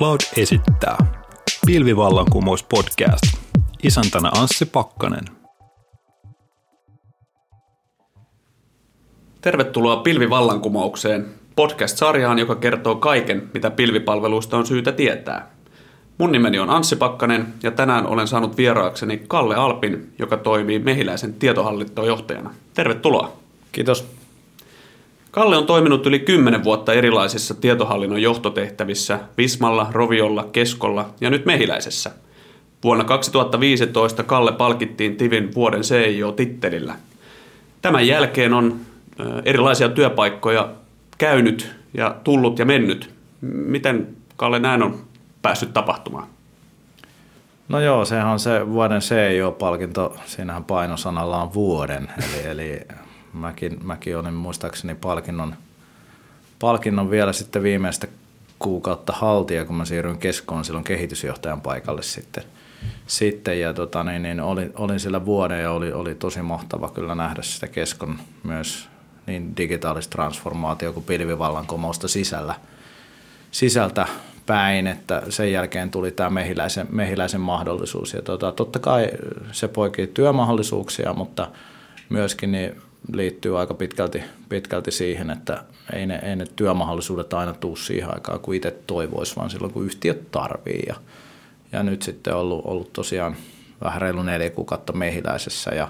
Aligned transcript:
Cloud 0.00 0.20
esittää 0.36 0.96
Pilvivallankumous 1.66 2.62
podcast. 2.62 3.22
Isäntänä 3.82 4.30
Anssi 4.40 4.66
Pakkanen. 4.66 5.24
Tervetuloa 9.40 9.96
Pilvivallankumoukseen, 9.96 11.26
podcast-sarjaan, 11.56 12.38
joka 12.38 12.56
kertoo 12.56 12.94
kaiken, 12.94 13.50
mitä 13.54 13.70
pilvipalveluista 13.70 14.56
on 14.56 14.66
syytä 14.66 14.92
tietää. 14.92 15.50
Mun 16.18 16.32
nimeni 16.32 16.58
on 16.58 16.70
Anssi 16.70 16.96
Pakkanen 16.96 17.54
ja 17.62 17.70
tänään 17.70 18.06
olen 18.06 18.28
saanut 18.28 18.56
vieraakseni 18.56 19.22
Kalle 19.28 19.54
Alpin, 19.54 20.12
joka 20.18 20.36
toimii 20.36 20.78
Mehiläisen 20.78 21.34
tietohallintojohtajana. 21.34 22.54
Tervetuloa. 22.74 23.32
Kiitos. 23.72 24.19
Kalle 25.30 25.56
on 25.56 25.66
toiminut 25.66 26.06
yli 26.06 26.18
10 26.18 26.64
vuotta 26.64 26.92
erilaisissa 26.92 27.54
tietohallinnon 27.54 28.22
johtotehtävissä 28.22 29.20
Vismalla, 29.38 29.86
Roviolla, 29.92 30.48
Keskolla 30.52 31.08
ja 31.20 31.30
nyt 31.30 31.46
Mehiläisessä. 31.46 32.10
Vuonna 32.84 33.04
2015 33.04 34.22
Kalle 34.22 34.52
palkittiin 34.52 35.16
Tivin 35.16 35.54
vuoden 35.54 35.80
CIO-tittelillä. 35.80 36.94
Tämän 37.82 38.06
jälkeen 38.06 38.54
on 38.54 38.80
erilaisia 39.44 39.88
työpaikkoja 39.88 40.68
käynyt 41.18 41.70
ja 41.94 42.16
tullut 42.24 42.58
ja 42.58 42.64
mennyt. 42.64 43.10
Miten 43.40 44.08
Kalle 44.36 44.58
näin 44.58 44.82
on 44.82 45.00
päässyt 45.42 45.72
tapahtumaan? 45.72 46.26
No 47.68 47.80
joo, 47.80 48.04
sehän 48.04 48.26
on 48.26 48.38
se 48.38 48.68
vuoden 48.68 49.00
CIO-palkinto, 49.00 50.16
siinähän 50.26 50.64
painosanalla 50.64 51.42
on 51.42 51.54
vuoden, 51.54 52.08
eli, 52.18 52.46
eli 52.46 52.80
mäkin, 53.32 53.78
mäkin 53.82 54.18
olin 54.18 54.34
muistaakseni 54.34 54.94
palkinnon, 54.94 55.54
palkinnon 56.58 57.10
vielä 57.10 57.32
sitten 57.32 57.62
viimeistä 57.62 58.06
kuukautta 58.58 59.12
haltia, 59.12 59.64
kun 59.64 59.76
mä 59.76 59.84
siirryin 59.84 60.18
keskoon 60.18 60.64
silloin 60.64 60.84
kehitysjohtajan 60.84 61.60
paikalle 61.60 62.02
sitten. 62.02 62.44
sitten 63.06 63.60
ja 63.60 63.74
tota, 63.74 64.04
niin, 64.04 64.22
niin 64.22 64.40
olin, 64.40 64.72
olin 64.74 65.00
sillä 65.00 65.24
vuoden 65.24 65.62
ja 65.62 65.70
oli, 65.70 65.92
oli 65.92 66.14
tosi 66.14 66.42
mahtava 66.42 66.88
kyllä 66.88 67.14
nähdä 67.14 67.42
sitä 67.42 67.68
keskon 67.68 68.18
myös 68.42 68.88
niin 69.26 69.56
digitaalista 69.56 70.10
transformaatio 70.10 70.92
kuin 70.92 71.04
pilvivallankumousta 71.04 72.08
sisällä, 72.08 72.54
sisältä 73.50 74.06
päin, 74.46 74.86
että 74.86 75.22
sen 75.28 75.52
jälkeen 75.52 75.90
tuli 75.90 76.10
tämä 76.10 76.30
mehiläisen, 76.30 76.86
mehiläisen 76.90 77.40
mahdollisuus. 77.40 78.14
Ja 78.14 78.22
tota, 78.22 78.52
totta 78.52 78.78
kai 78.78 79.08
se 79.52 79.68
poikii 79.68 80.06
työmahdollisuuksia, 80.06 81.12
mutta 81.12 81.48
myöskin 82.08 82.52
niin 82.52 82.82
liittyy 83.12 83.60
aika 83.60 83.74
pitkälti, 83.74 84.22
pitkälti 84.48 84.90
siihen, 84.90 85.30
että 85.30 85.64
ei 85.92 86.06
ne, 86.06 86.20
ei 86.22 86.36
ne 86.36 86.46
työmahdollisuudet 86.56 87.34
aina 87.34 87.52
tuu 87.52 87.76
siihen 87.76 88.14
aikaan, 88.14 88.40
kun 88.40 88.54
itse 88.54 88.70
toivoisi, 88.86 89.36
vaan 89.36 89.50
silloin, 89.50 89.72
kun 89.72 89.84
yhtiöt 89.84 90.30
tarvii. 90.30 90.82
Ja, 90.86 90.94
ja 91.72 91.82
nyt 91.82 92.02
sitten 92.02 92.34
ollut, 92.34 92.64
ollut 92.64 92.92
tosiaan 92.92 93.36
vähän 93.84 94.02
reilu 94.02 94.22
neljä 94.22 94.50
kuukautta 94.50 94.92
mehiläisessä 94.92 95.74
ja, 95.74 95.88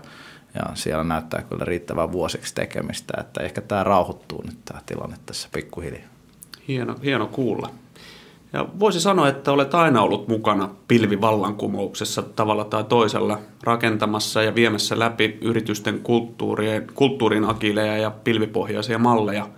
ja 0.54 0.62
siellä 0.74 1.04
näyttää 1.04 1.42
kyllä 1.42 1.64
riittävän 1.64 2.12
vuosiksi 2.12 2.54
tekemistä, 2.54 3.14
että 3.20 3.42
ehkä 3.42 3.60
tämä 3.60 3.84
rauhoittuu 3.84 4.42
nyt 4.42 4.58
tämä 4.64 4.80
tilanne 4.86 5.16
tässä 5.26 5.48
pikkuhiljaa. 5.52 6.08
Hieno, 6.68 6.96
hieno 7.04 7.26
kuulla. 7.26 7.70
Ja 8.52 8.66
voisi 8.78 9.00
sanoa, 9.00 9.28
että 9.28 9.52
olet 9.52 9.74
aina 9.74 10.02
ollut 10.02 10.28
mukana 10.28 10.68
pilvivallankumouksessa 10.88 12.22
tavalla 12.22 12.64
tai 12.64 12.84
toisella 12.84 13.38
rakentamassa 13.62 14.42
ja 14.42 14.54
viemässä 14.54 14.98
läpi 14.98 15.38
yritysten 15.40 16.00
kulttuurin 16.94 17.44
akileja 17.44 17.98
ja 17.98 18.10
pilvipohjaisia 18.10 18.98
malleja. 18.98 19.48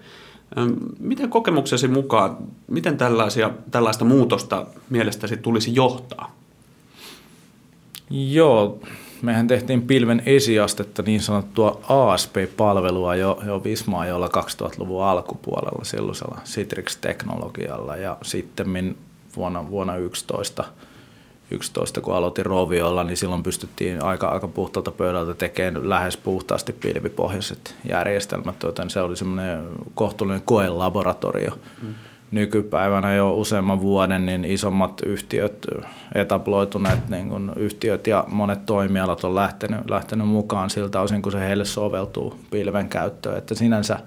Miten 0.98 1.30
kokemuksesi 1.30 1.89
mukaan, 1.89 2.36
miten 2.69 2.98
tällaisia, 2.98 3.51
tällaista 3.70 4.05
muutosta 4.05 4.67
mielestäsi 4.91 5.36
tulisi 5.36 5.74
johtaa? 5.74 6.35
Joo, 8.11 8.80
mehän 9.23 9.47
tehtiin 9.47 9.83
pilven 9.83 10.23
esiastetta 10.27 11.03
niin 11.03 11.21
sanottua 11.21 11.81
ASP-palvelua 11.89 13.15
jo, 13.15 13.43
jo 13.47 13.65
Vismaajolla 13.65 14.27
2000-luvun 14.27 15.05
alkupuolella 15.05 15.85
silloisella 15.85 16.41
Citrix-teknologialla 16.45 17.97
ja 17.97 18.17
sitten 18.23 18.97
vuonna, 19.37 19.71
vuonna 19.71 19.97
11, 19.97 20.65
11, 21.51 22.01
kun 22.01 22.15
aloitin 22.15 22.47
Roviolla, 22.47 23.05
niin 23.05 23.17
silloin 23.17 23.43
pystyttiin 23.43 24.05
aika, 24.05 24.29
aika 24.29 24.49
puhtaalta 24.49 24.91
pöydältä 24.91 25.35
tekemään 25.35 25.89
lähes 25.89 26.17
puhtaasti 26.17 26.73
pilvipohjaiset 26.73 27.75
järjestelmät, 27.89 28.63
joten 28.63 28.91
se 28.91 29.01
oli 29.01 29.17
semmoinen 29.17 29.65
kohtuullinen 29.95 30.43
koelaboratorio. 30.45 31.59
Mm 31.83 31.95
nykypäivänä 32.33 33.15
jo 33.15 33.35
useamman 33.35 33.81
vuoden 33.81 34.27
niin 34.27 34.45
isommat 34.45 35.01
yhtiöt, 35.07 35.67
etabloituneet 36.15 37.09
niin 37.09 37.29
kuin 37.29 37.51
yhtiöt 37.57 38.07
ja 38.07 38.25
monet 38.29 38.67
toimialat 38.67 39.25
on 39.25 39.35
lähtenyt, 39.35 39.91
lähtenyt 39.91 40.29
mukaan 40.29 40.71
siltä 40.71 41.01
osin, 41.01 41.23
kun 41.23 41.33
se 41.33 41.41
heille 41.41 41.65
soveltuu 41.65 42.41
pilven 42.51 42.89
käyttöön. 42.89 43.39
Että 43.39 43.55
sinänsä 43.55 43.98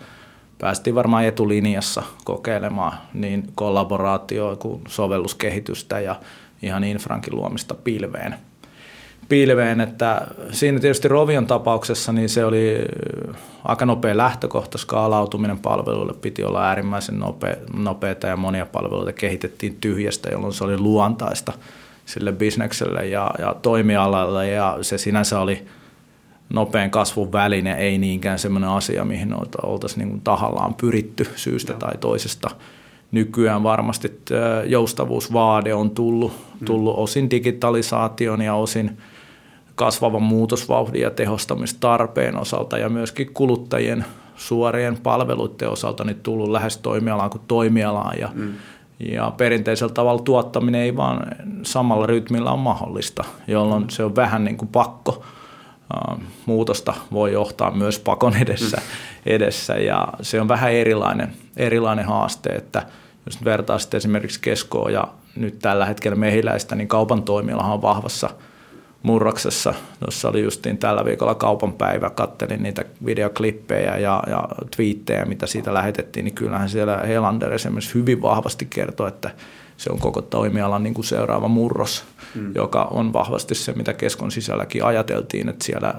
päästiin 0.58 0.96
varmaan 0.96 1.26
etulinjassa 1.26 2.04
kokeilemaan 2.24 2.98
niin 3.14 3.48
kollaboraatioa 3.56 4.56
kuin 4.56 4.82
sovelluskehitystä 4.88 6.00
ja 6.00 6.16
ihan 6.62 6.84
infrankin 6.84 7.36
luomista 7.36 7.76
pilveen 7.76 8.36
pilveen, 9.30 9.82
että 9.82 10.28
siinä 10.52 10.80
tietysti 10.80 11.08
Rovion 11.08 11.48
tapauksessa 11.48 12.14
niin 12.14 12.30
se 12.30 12.46
oli 12.46 12.86
aika 13.64 13.86
nopea 13.86 14.18
lähtökohta, 14.18 14.78
skaalautuminen 14.78 15.60
palveluille 15.60 16.14
piti 16.14 16.44
olla 16.44 16.68
äärimmäisen 16.68 17.20
nopea, 17.20 17.56
nopeata 17.74 18.28
ja 18.28 18.38
monia 18.38 18.66
palveluita 18.66 19.14
kehitettiin 19.14 19.78
tyhjästä, 19.82 20.30
jolloin 20.30 20.54
se 20.54 20.64
oli 20.64 20.78
luontaista 20.78 21.54
sille 22.06 22.32
bisnekselle 22.32 23.08
ja, 23.08 23.32
ja 23.40 23.56
toimialalle 23.62 24.50
ja 24.50 24.78
se 24.82 24.98
sinänsä 24.98 25.40
oli 25.40 25.66
nopean 26.54 26.92
kasvun 26.92 27.32
väline, 27.32 27.74
ei 27.74 27.98
niinkään 27.98 28.40
semmoinen 28.40 28.70
asia, 28.70 29.06
mihin 29.06 29.36
oltaisiin 29.64 30.08
niin 30.08 30.22
tahallaan 30.22 30.74
pyritty 30.74 31.28
syystä 31.36 31.72
Joo. 31.72 31.80
tai 31.80 31.98
toisesta. 32.00 32.50
Nykyään 33.12 33.64
varmasti 33.64 34.20
joustavuusvaade 34.66 35.74
on 35.74 35.90
tullut, 35.90 36.34
tullut 36.66 36.98
osin 36.98 37.30
digitalisaation 37.30 38.42
ja 38.42 38.56
osin– 38.56 38.92
kasvavan 39.76 40.24
muutosvauhdin 40.24 41.02
ja 41.02 41.12
tehostamistarpeen 41.12 42.38
osalta 42.38 42.78
ja 42.78 42.90
myöskin 42.90 43.34
kuluttajien 43.34 44.06
suorien 44.36 44.98
palveluiden 45.04 45.70
osalta 45.70 46.04
niin 46.04 46.20
tullut 46.24 46.50
lähes 46.50 46.78
toimialaan 46.78 47.30
kuin 47.30 47.42
toimialaan 47.48 48.20
ja, 48.20 48.30
mm. 48.34 48.54
ja 49.00 49.32
perinteisellä 49.38 49.94
tavalla 49.94 50.22
tuottaminen 50.22 50.82
ei 50.82 50.96
vaan 50.96 51.28
samalla 51.64 52.06
rytmillä 52.06 52.52
on 52.52 52.60
mahdollista, 52.60 53.24
jolloin 53.48 53.90
se 53.90 54.04
on 54.04 54.16
vähän 54.16 54.44
niin 54.44 54.58
kuin 54.58 54.70
pakko. 54.70 55.26
Muutosta 56.46 56.94
voi 57.12 57.34
johtaa 57.34 57.72
myös 57.72 58.00
pakon 58.00 58.36
edessä, 58.36 58.78
mm. 58.78 58.84
edessä 59.26 59.74
ja 59.74 60.08
se 60.22 60.42
on 60.42 60.48
vähän 60.48 60.72
erilainen, 60.72 61.34
erilainen 61.58 62.06
haaste, 62.06 62.50
että 62.50 62.84
jos 63.26 63.46
vertaa 63.46 63.80
sitten 63.80 63.98
esimerkiksi 63.98 64.40
keskoa 64.42 64.90
ja 64.90 65.08
nyt 65.36 65.60
tällä 65.60 65.86
hetkellä 65.86 66.16
mehiläistä, 66.16 66.76
niin 66.76 66.88
kaupan 66.88 67.24
toimialahan 67.24 67.74
on 67.74 67.82
vahvassa– 67.82 68.30
murroksessa. 69.06 69.74
Tuossa 70.00 70.30
oli 70.30 70.44
justiin 70.44 70.78
tällä 70.78 71.06
viikolla 71.06 71.36
kaupan 71.36 71.74
päivä, 71.74 72.10
kattelin 72.10 72.64
niitä 72.64 72.86
videoklippejä 73.06 73.98
ja, 73.98 74.24
ja 74.28 74.48
twiittejä, 74.76 75.26
mitä 75.26 75.48
siitä 75.48 75.74
lähetettiin, 75.74 76.24
niin 76.24 76.36
kyllähän 76.36 76.70
siellä 76.70 76.98
Helander 76.98 77.54
esimerkiksi 77.54 77.94
hyvin 77.94 78.22
vahvasti 78.22 78.68
kertoi, 78.70 79.08
että 79.08 79.32
se 79.78 79.92
on 79.92 80.00
koko 80.00 80.22
toimialan 80.22 80.84
niin 80.84 80.94
kuin 80.94 81.06
seuraava 81.06 81.48
murros, 81.48 82.04
mm. 82.36 82.52
joka 82.56 82.84
on 82.84 83.14
vahvasti 83.14 83.56
se, 83.56 83.74
mitä 83.74 83.94
keskon 83.94 84.32
sisälläkin 84.32 84.84
ajateltiin, 84.84 85.50
että 85.50 85.66
siellä 85.66 85.94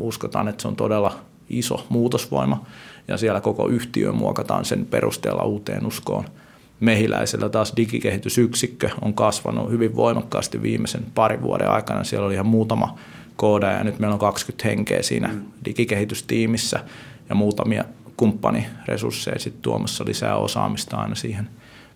uskotaan, 0.00 0.48
että 0.48 0.62
se 0.62 0.68
on 0.68 0.76
todella 0.76 1.18
iso 1.48 1.86
muutosvoima 1.88 2.64
ja 3.08 3.16
siellä 3.16 3.40
koko 3.40 3.68
yhtiö 3.68 4.12
muokataan 4.12 4.64
sen 4.64 4.86
perusteella 4.86 5.42
uuteen 5.42 5.86
uskoon– 5.86 6.24
Mehiläisellä 6.80 7.48
taas 7.48 7.72
digikehitysyksikkö 7.76 8.90
on 9.02 9.14
kasvanut 9.14 9.70
hyvin 9.70 9.96
voimakkaasti 9.96 10.62
viimeisen 10.62 11.06
parin 11.14 11.42
vuoden 11.42 11.70
aikana. 11.70 12.04
Siellä 12.04 12.26
oli 12.26 12.34
ihan 12.34 12.46
muutama 12.46 12.98
kooda 13.36 13.70
ja 13.70 13.84
nyt 13.84 13.98
meillä 13.98 14.14
on 14.14 14.20
20 14.20 14.68
henkeä 14.68 15.02
siinä 15.02 15.28
mm. 15.28 15.40
digikehitystiimissä 15.64 16.80
ja 17.28 17.34
muutamia 17.34 17.84
kumppaniresursseja 18.16 19.38
sitten 19.38 19.62
tuomassa 19.62 20.04
lisää 20.04 20.36
osaamista 20.36 20.96
aina 20.96 21.14
siihen 21.14 21.48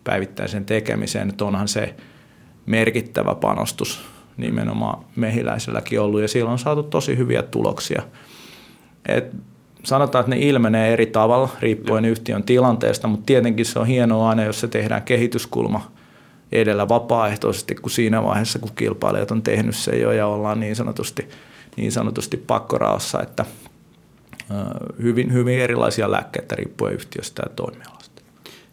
päivittäiseen 0.04 0.64
tekemiseen. 0.64 1.28
Että 1.28 1.44
onhan 1.44 1.68
se 1.68 1.94
merkittävä 2.66 3.34
panostus 3.34 4.04
nimenomaan 4.36 5.04
mehiläiselläkin 5.16 6.00
ollut 6.00 6.20
ja 6.20 6.28
siellä 6.28 6.50
on 6.50 6.58
saatu 6.58 6.82
tosi 6.82 7.16
hyviä 7.16 7.42
tuloksia. 7.42 8.02
Et 9.08 9.34
sanotaan, 9.84 10.20
että 10.20 10.36
ne 10.36 10.42
ilmenee 10.42 10.92
eri 10.92 11.06
tavalla 11.06 11.48
riippuen 11.60 12.04
yhtiön 12.04 12.42
tilanteesta, 12.42 13.08
mutta 13.08 13.26
tietenkin 13.26 13.66
se 13.66 13.78
on 13.78 13.86
hienoa 13.86 14.28
aina, 14.28 14.44
jos 14.44 14.60
se 14.60 14.68
tehdään 14.68 15.02
kehityskulma 15.02 15.90
edellä 16.52 16.88
vapaaehtoisesti, 16.88 17.74
kun 17.74 17.90
siinä 17.90 18.22
vaiheessa, 18.22 18.58
kun 18.58 18.70
kilpailijat 18.76 19.30
on 19.30 19.42
tehnyt 19.42 19.76
se 19.76 19.96
jo 19.96 20.12
ja 20.12 20.26
ollaan 20.26 20.60
niin 20.60 20.76
sanotusti, 20.76 21.28
niin 21.76 21.92
sanotusti 21.92 22.36
pakkoraossa, 22.36 23.22
että 23.22 23.44
hyvin, 25.02 25.32
hyvin 25.32 25.58
erilaisia 25.58 26.10
lääkkeitä 26.10 26.54
riippuen 26.54 26.94
yhtiöstä 26.94 27.42
ja 27.46 27.54
toimialasta. 27.56 28.22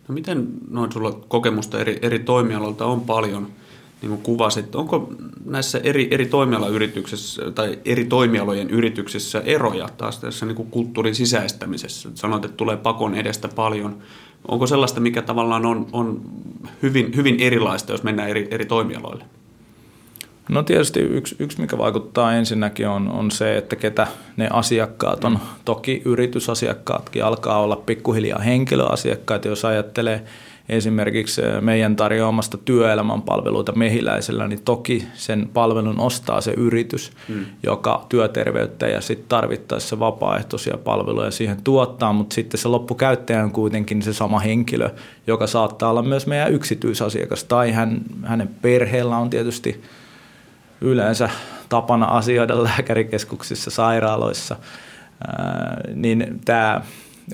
No 0.08 0.14
miten 0.14 0.48
noin 0.70 0.92
sulla 0.92 1.12
kokemusta 1.28 1.80
eri, 1.80 2.00
eri 2.02 2.20
toimialoilta 2.20 2.86
on 2.86 3.02
paljon, 3.02 3.48
niin 4.02 4.10
kuin 4.10 4.22
kuvasit. 4.22 4.76
Onko 4.76 5.14
näissä 5.46 5.80
eri, 5.84 6.08
eri 6.12 6.26
toimialayrityksissä 6.26 7.52
tai 7.52 7.80
eri 7.86 8.06
toimialojen 8.06 8.70
yrityksissä 8.70 9.42
eroja 9.46 9.90
taas 9.98 10.20
tässä 10.20 10.46
niin 10.46 10.56
kuin 10.56 10.72
kulttuurin 10.72 11.16
sisäistämisessä? 11.16 12.10
Sanoit, 12.16 12.46
että 12.46 12.58
tulee 12.58 12.78
pakon 12.78 13.16
edestä 13.16 13.48
paljon. 13.48 13.98
Onko 14.48 14.68
sellaista, 14.68 15.00
mikä 15.00 15.22
tavallaan 15.22 15.66
on, 15.66 15.88
on 15.92 16.22
hyvin, 16.84 17.16
hyvin 17.16 17.40
erilaista, 17.40 17.92
jos 17.92 18.04
mennään 18.04 18.30
eri, 18.30 18.48
eri 18.52 18.66
toimialoille? 18.66 19.26
No 20.50 20.64
tietysti 20.64 21.00
yksi, 21.00 21.36
yksi 21.40 21.62
mikä 21.62 21.78
vaikuttaa 21.78 22.34
ensinnäkin 22.34 22.88
on, 22.88 23.08
on 23.08 23.32
se, 23.32 23.58
että 23.58 23.76
ketä 23.76 24.08
ne 24.38 24.48
asiakkaat 24.54 25.24
on. 25.24 25.40
Toki 25.66 26.02
yritysasiakkaatkin 26.06 27.26
alkaa 27.26 27.62
olla 27.62 27.76
pikkuhiljaa 27.76 28.40
henkilöasiakkaita, 28.40 29.48
jos 29.48 29.66
ajattelee 29.66 30.24
esimerkiksi 30.72 31.42
meidän 31.62 31.96
tarjoamasta 31.96 32.58
työelämän 32.58 33.22
palveluita 33.22 33.72
mehiläisellä, 33.72 34.48
niin 34.48 34.62
toki 34.66 35.08
sen 35.14 35.50
palvelun 35.54 36.00
ostaa 36.00 36.42
se 36.42 36.52
yritys, 36.52 37.12
mm. 37.28 37.46
joka 37.64 38.06
työterveyttä 38.10 38.88
ja 38.88 39.02
sitten 39.02 39.28
tarvittaessa 39.30 40.00
vapaaehtoisia 40.00 40.78
palveluja 40.78 41.32
siihen 41.32 41.58
tuottaa, 41.64 42.14
mutta 42.14 42.34
sitten 42.34 42.60
se 42.60 42.68
loppukäyttäjä 42.68 43.44
on 43.44 43.52
kuitenkin 43.52 44.02
se 44.02 44.14
sama 44.14 44.40
henkilö, 44.40 44.90
joka 45.28 45.48
saattaa 45.48 45.90
olla 45.90 46.04
myös 46.04 46.28
meidän 46.28 46.54
yksityisasiakas 46.54 47.44
tai 47.44 47.72
hän, 47.72 48.02
hänen 48.24 48.50
perheellä 48.62 49.18
on 49.18 49.30
tietysti 49.30 49.82
yleensä 50.82 51.30
tapana 51.70 52.06
asioida 52.06 52.64
lääkärikeskuksissa, 52.64 53.72
sairaaloissa, 53.72 54.56
ää, 55.28 55.82
niin 55.94 56.42
tämä 56.46 56.82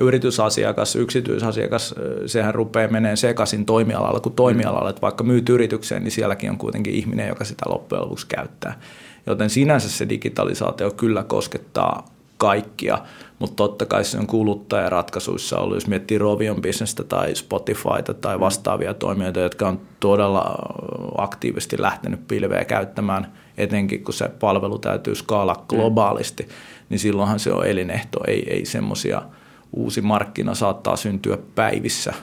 yritysasiakas, 0.02 0.96
yksityisasiakas, 0.96 1.96
sehän 2.26 2.56
rupeaa 2.56 2.92
meneen 2.92 3.18
sekaisin 3.18 3.66
toimialalla 3.66 4.20
kuin 4.20 4.36
toimialalla, 4.36 4.90
että 4.90 5.02
vaikka 5.02 5.24
myyt 5.24 5.50
yritykseen, 5.50 6.04
niin 6.04 6.12
sielläkin 6.12 6.50
on 6.50 6.58
kuitenkin 6.58 6.94
ihminen, 6.94 7.28
joka 7.28 7.46
sitä 7.46 7.66
loppujen 7.70 8.04
lopuksi 8.04 8.28
käyttää. 8.28 8.80
Joten 9.26 9.50
sinänsä 9.50 9.90
se 9.90 10.10
digitalisaatio 10.10 10.92
kyllä 10.92 11.24
koskettaa 11.24 12.06
kaikkia, 12.38 12.98
mutta 13.40 13.56
totta 13.56 13.86
kai 13.86 14.04
se 14.04 14.18
on 14.18 14.28
kuluttajaratkaisuissa 14.28 15.58
ollut, 15.60 15.78
jos 15.78 15.88
miettii 15.88 16.18
Rovion 16.18 16.62
bisnestä 16.62 17.04
tai 17.04 17.36
Spotifyta 17.36 18.14
tai 18.14 18.40
vastaavia 18.40 18.94
toimijoita, 18.94 19.40
jotka 19.40 19.68
on 19.68 19.82
todella 20.00 20.56
aktiivisesti 21.18 21.82
lähtenyt 21.82 22.28
pilveä 22.28 22.66
käyttämään, 22.66 23.32
etenkin 23.58 24.04
kun 24.04 24.14
se 24.14 24.30
palvelu 24.40 24.80
täytyy 24.80 25.16
skaala 25.16 25.66
globaalisti, 25.70 26.48
niin 26.90 27.00
silloinhan 27.00 27.40
se 27.40 27.54
on 27.54 27.66
elinehto, 27.66 28.20
ei, 28.28 28.54
ei 28.54 28.66
semmoisia– 28.66 29.22
uusi 29.74 30.02
markkina 30.02 30.56
saattaa 30.56 30.96
syntyä 30.96 31.38
päivissä. 31.56 32.14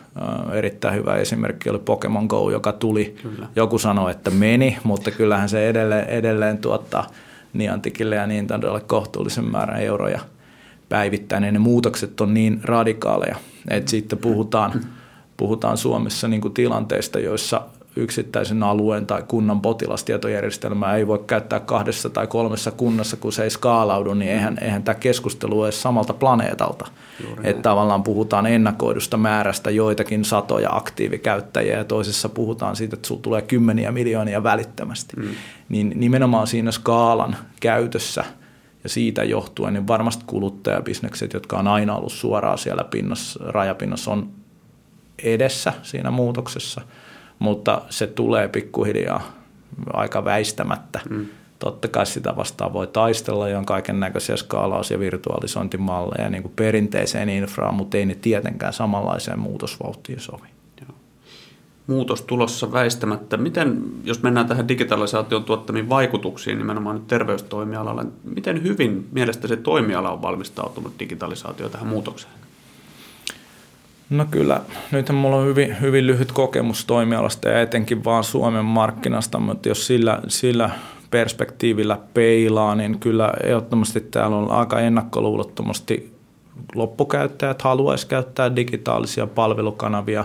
Erittäin 0.53 0.95
hyvä 0.95 1.17
esimerkki 1.17 1.71
oli 1.71 1.79
Pokemon 1.79 2.27
Go, 2.27 2.51
joka 2.51 2.73
tuli. 2.73 3.17
Kyllä. 3.23 3.49
Joku 3.57 3.79
sanoi, 3.79 4.11
että 4.11 4.31
meni, 4.31 4.79
mutta 4.85 5.11
kyllähän 5.11 5.49
se 5.49 5.69
edelleen, 5.69 6.09
edelleen 6.09 6.59
tuottaa 6.59 7.07
Niantikille 7.53 8.17
ja 8.17 8.27
Nintendolle 8.27 8.81
kohtuullisen 8.81 9.45
määrän 9.45 9.81
euroja 9.81 10.21
päivittäin. 10.89 11.45
Ja 11.45 11.53
ne 11.53 11.59
muutokset 11.59 12.21
on 12.21 12.35
niin 12.35 12.61
radikaaleja, 12.65 13.37
että 13.71 13.91
sitten 13.91 14.19
puhutaan, 14.19 14.85
puhutaan 15.37 15.77
Suomessa 15.77 16.29
niin 16.29 16.41
kuin 16.41 16.55
tilanteista, 16.55 17.19
joissa 17.19 17.63
yksittäisen 17.97 18.63
alueen 18.63 19.07
tai 19.07 19.23
kunnan 19.29 19.61
potilastietojärjestelmää 19.61 20.97
ei 20.97 21.07
voi 21.07 21.25
käyttää 21.27 21.61
kahdessa 21.61 22.11
tai 22.11 22.27
kolmessa 22.27 22.71
kunnassa, 22.71 23.17
kun 23.17 23.33
se 23.33 23.45
ei 23.45 23.51
skaalaudu, 23.51 24.15
niin 24.15 24.31
eihän, 24.31 24.59
eihän 24.61 24.83
tämä 24.83 24.95
keskustelu 24.95 25.61
ole 25.61 25.73
samalta 25.73 26.15
planeetalta. 26.15 26.87
Juuri 27.25 27.51
että 27.51 27.63
tavallaan 27.63 28.03
puhutaan 28.03 28.47
ennakoidusta 28.47 29.17
määrästä 29.17 29.71
joitakin 29.71 30.25
satoja 30.25 30.77
aktiivikäyttäjiä 30.77 31.79
ja 31.79 31.85
toisessa 31.85 32.29
puhutaan 32.29 32.77
siitä, 32.77 32.95
että 32.95 33.07
sinulla 33.09 33.23
tulee 33.23 33.43
kymmeniä 33.43 33.93
miljoonia 33.93 34.43
välittömästi. 34.43 35.17
Mm. 35.17 35.29
Niin 35.69 35.93
nimenomaan 35.97 36.47
siinä 36.47 36.71
skaalan 36.71 37.37
käytössä 37.61 38.25
ja 38.85 38.89
siitä 38.89 39.25
johtuen, 39.25 39.75
niin 39.75 39.87
varmasti 39.87 40.25
kuluttajabisnekset, 40.27 41.33
jotka 41.33 41.59
on 41.59 41.69
aina 41.69 41.97
ollut 41.97 42.13
suoraan 42.13 42.59
siellä 42.59 42.85
pinnassa, 42.85 43.45
rajapinnassa, 43.45 44.11
on 44.11 44.29
edessä 45.23 45.73
siinä 45.83 46.11
muutoksessa– 46.11 46.81
mutta 47.39 47.83
se 47.91 48.07
tulee 48.07 48.49
pikkuhiljaa 48.49 49.23
aika 49.93 50.25
väistämättä. 50.25 51.01
Mm. 51.11 51.27
Totta 51.59 51.89
kai 51.89 52.07
sitä 52.07 52.37
vastaan 52.37 52.73
voi 52.73 52.87
taistella 52.87 53.49
ja 53.49 53.59
on 53.59 53.67
kaiken 53.67 54.01
näköisiä 54.01 54.37
skaalaus- 54.37 54.91
ja 54.91 54.99
virtualisointimalleja 54.99 56.31
niin 56.31 56.43
kuin 56.43 56.53
perinteiseen 56.57 57.29
infraan, 57.29 57.75
mutta 57.75 57.97
ei 57.97 58.07
ne 58.07 58.15
tietenkään 58.15 58.73
samanlaiseen 58.73 59.39
muutosvauhtiin 59.39 60.21
sovi. 60.21 60.55
Muutos 61.87 62.23
tulossa 62.23 62.73
väistämättä. 62.73 63.37
Miten, 63.37 63.83
jos 64.05 64.23
mennään 64.23 64.47
tähän 64.47 64.69
digitalisaation 64.69 65.45
tuottamiin 65.45 65.89
vaikutuksiin 65.89 66.59
nimenomaan 66.59 66.97
nyt 66.97 67.07
terveystoimialalla, 67.07 68.05
miten 68.25 68.63
hyvin 68.63 69.09
mielestä 69.13 69.49
se 69.49 69.57
toimiala 69.57 70.11
on 70.11 70.23
valmistautunut 70.23 70.93
digitalisaatio 70.99 71.69
tähän 71.69 71.87
muutokseen? 71.87 72.35
No 74.15 74.27
kyllä, 74.31 74.61
nythän 74.93 75.17
mulla 75.17 75.37
on 75.37 75.47
hyvin, 75.47 75.81
hyvin 75.81 76.07
lyhyt 76.07 76.33
kokemus 76.33 76.85
toimialasta 76.85 77.49
ja 77.49 77.61
etenkin 77.61 78.05
vaan 78.05 78.25
Suomen 78.25 78.65
markkinasta, 78.65 79.39
mutta 79.39 79.69
jos 79.69 79.87
sillä, 79.87 80.21
sillä 80.29 80.71
perspektiivillä 81.11 81.99
peilaa, 82.15 82.75
niin 82.75 82.99
kyllä 82.99 83.33
ehdottomasti 83.43 84.01
täällä 84.01 84.37
on 84.37 84.51
aika 84.51 84.81
ennakkoluulottomasti 84.81 86.13
loppukäyttäjät 86.75 87.63
haluaisi 87.63 88.07
käyttää 88.07 88.57
digitaalisia 88.57 89.27
palvelukanavia. 89.27 90.25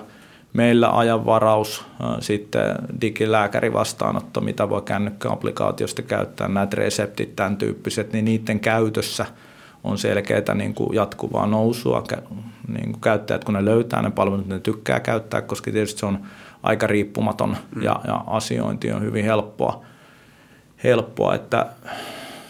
Meillä 0.53 0.97
ajanvaraus, 0.97 1.85
sitten 2.19 2.75
digilääkärivastaanotto, 3.01 4.41
mitä 4.41 4.69
voi 4.69 4.81
kännykkäapplikaatiosta 4.81 6.01
käyttää, 6.01 6.47
näitä 6.47 6.75
reseptit, 6.75 7.35
tämän 7.35 7.57
tyyppiset, 7.57 8.13
niin 8.13 8.25
niiden 8.25 8.59
käytössä– 8.59 9.25
on 9.83 9.97
selkeää 9.97 10.55
niin 10.55 10.73
kuin 10.73 10.95
jatkuvaa 10.95 11.47
nousua. 11.47 12.03
Niin 12.67 12.91
kuin 12.91 13.01
käyttäjät, 13.01 13.43
kun 13.43 13.53
ne 13.53 13.65
löytää 13.65 14.01
ne 14.01 14.11
palvelut, 14.11 14.47
ne 14.47 14.59
tykkää 14.59 14.99
käyttää, 14.99 15.41
koska 15.41 15.71
tietysti 15.71 15.99
se 15.99 16.05
on 16.05 16.19
aika 16.63 16.87
riippumaton 16.87 17.57
mm. 17.75 17.81
ja, 17.81 18.01
ja 18.07 18.23
asiointi 18.27 18.91
on 18.91 19.01
hyvin 19.01 19.25
helppoa. 19.25 19.81
helppoa 20.83 21.35
että 21.35 21.65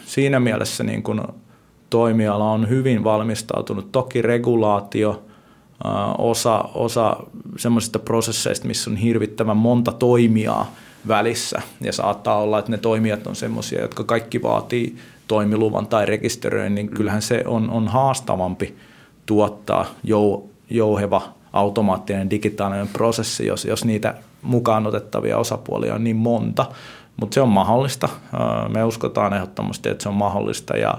siinä 0.05 0.39
mielessä 0.39 0.83
niin 0.83 1.03
kuin 1.03 1.21
toimiala 1.89 2.51
on 2.51 2.69
hyvin 2.69 3.03
valmistautunut. 3.03 3.91
Toki 3.91 4.21
regulaatio, 4.21 5.23
osa, 6.17 6.63
osa 6.73 7.17
semmoisista 7.57 7.99
prosesseista, 7.99 8.67
missä 8.67 8.89
on 8.89 8.95
hirvittävän 8.97 9.57
monta 9.57 9.91
toimijaa 9.91 10.71
välissä. 11.07 11.61
Ja 11.81 11.93
saattaa 11.93 12.37
olla, 12.37 12.59
että 12.59 12.71
ne 12.71 12.77
toimijat 12.77 13.27
on 13.27 13.35
semmoisia, 13.35 13.81
jotka 13.81 14.03
kaikki 14.03 14.41
vaatii 14.41 14.97
toimiluvan 15.29 15.87
tai 15.87 16.05
rekisteröinnin, 16.05 16.75
niin 16.75 16.89
mm. 16.89 16.97
kyllähän 16.97 17.21
se 17.21 17.43
on, 17.47 17.69
on 17.69 17.87
haastavampi 17.87 18.75
tuottaa 19.25 19.85
jou, 20.03 20.49
jouheva 20.69 21.21
automaattinen 21.53 22.29
digitaalinen 22.29 22.87
prosessi, 22.87 23.45
jos, 23.45 23.65
jos 23.65 23.85
niitä 23.85 24.13
mukaan 24.41 24.87
otettavia 24.87 25.37
osapuolia 25.37 25.95
on 25.95 26.03
niin 26.03 26.15
monta. 26.15 26.65
Mutta 27.17 27.33
se 27.33 27.41
on 27.41 27.49
mahdollista. 27.49 28.09
Me 28.73 28.83
uskotaan 28.83 29.33
ehdottomasti, 29.33 29.89
että 29.89 30.03
se 30.03 30.09
on 30.09 30.15
mahdollista 30.15 30.77
ja 30.77 30.97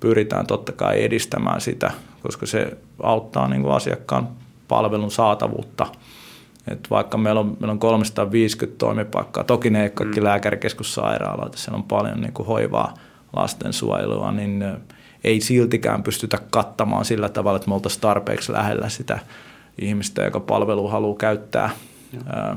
pyritään 0.00 0.46
totta 0.46 0.72
kai 0.72 1.04
edistämään 1.04 1.60
sitä, 1.60 1.90
koska 2.22 2.46
se 2.46 2.76
auttaa 3.02 3.48
niin 3.48 3.62
kuin 3.62 3.74
asiakkaan 3.74 4.28
palvelun 4.68 5.10
saatavuutta. 5.10 5.86
Et 6.68 6.90
vaikka 6.90 7.18
meillä 7.18 7.40
on, 7.40 7.56
meillä 7.60 7.72
on 7.72 7.78
350 7.78 8.78
toimipaikkaa, 8.78 9.44
toki 9.44 9.70
ne 9.70 9.82
ei 9.82 9.90
kaikki 9.90 10.20
mm. 10.20 10.24
lääkärikeskussairaaloita, 10.24 11.58
siellä 11.58 11.76
on 11.76 11.84
paljon 11.84 12.20
niin 12.20 12.32
kuin 12.32 12.46
hoivaa– 12.46 12.94
lastensuojelua, 13.36 14.32
niin 14.32 14.64
ei 15.24 15.40
siltikään 15.40 16.02
pystytä 16.02 16.38
kattamaan 16.50 17.04
sillä 17.04 17.28
tavalla, 17.28 17.56
että 17.56 17.68
me 17.68 17.74
oltaisiin 17.74 18.00
tarpeeksi 18.00 18.52
lähellä 18.52 18.88
sitä 18.88 19.18
ihmistä, 19.78 20.22
joka 20.22 20.40
palvelu 20.40 20.88
haluaa 20.88 21.18
käyttää. 21.18 21.70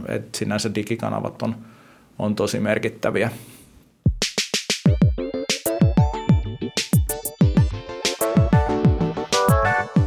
Et 0.08 0.36
sinänsä 0.36 0.76
digikanavat 0.76 1.42
on, 1.42 1.56
on 2.20 2.36
tosi 2.36 2.60
merkittäviä. 2.60 3.32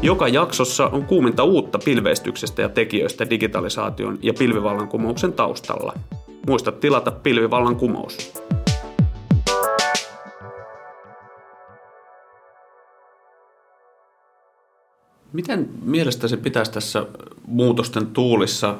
Joka 0.02 0.28
jaksossa 0.28 0.86
on 0.86 1.04
kuuminta 1.04 1.44
uutta 1.44 1.78
pilveistyksestä 1.84 2.62
ja 2.62 2.68
tekijöistä 2.68 3.30
digitalisaation 3.30 4.18
ja 4.22 4.34
pilvivallankumouksen 4.38 5.32
taustalla. 5.32 5.92
Muista 6.46 6.72
tilata 6.72 7.10
pilvivallankumous. 7.10 8.43
Miten 15.34 15.68
mielestäsi 15.82 16.36
pitäisi 16.36 16.72
tässä 16.72 17.06
muutosten 17.46 18.06
tuulissa 18.06 18.78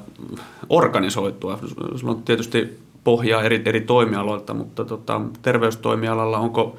organisoitua? 0.69 1.59
Sulla 1.97 2.13
on 2.13 2.23
tietysti 2.23 2.79
pohjaa 3.05 3.43
eri, 3.43 3.63
eri 3.65 3.81
toimialoilta, 3.81 4.55
mutta 4.55 4.85
tota, 4.85 5.21
terveystoimialalla 5.43 6.39
onko 6.39 6.77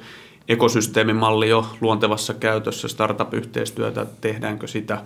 ekosysteemimalli 0.48 1.48
jo 1.48 1.66
luontevassa 1.80 2.34
käytössä, 2.34 2.88
startup-yhteistyötä, 2.88 4.06
tehdäänkö 4.20 4.66
sitä? 4.66 5.02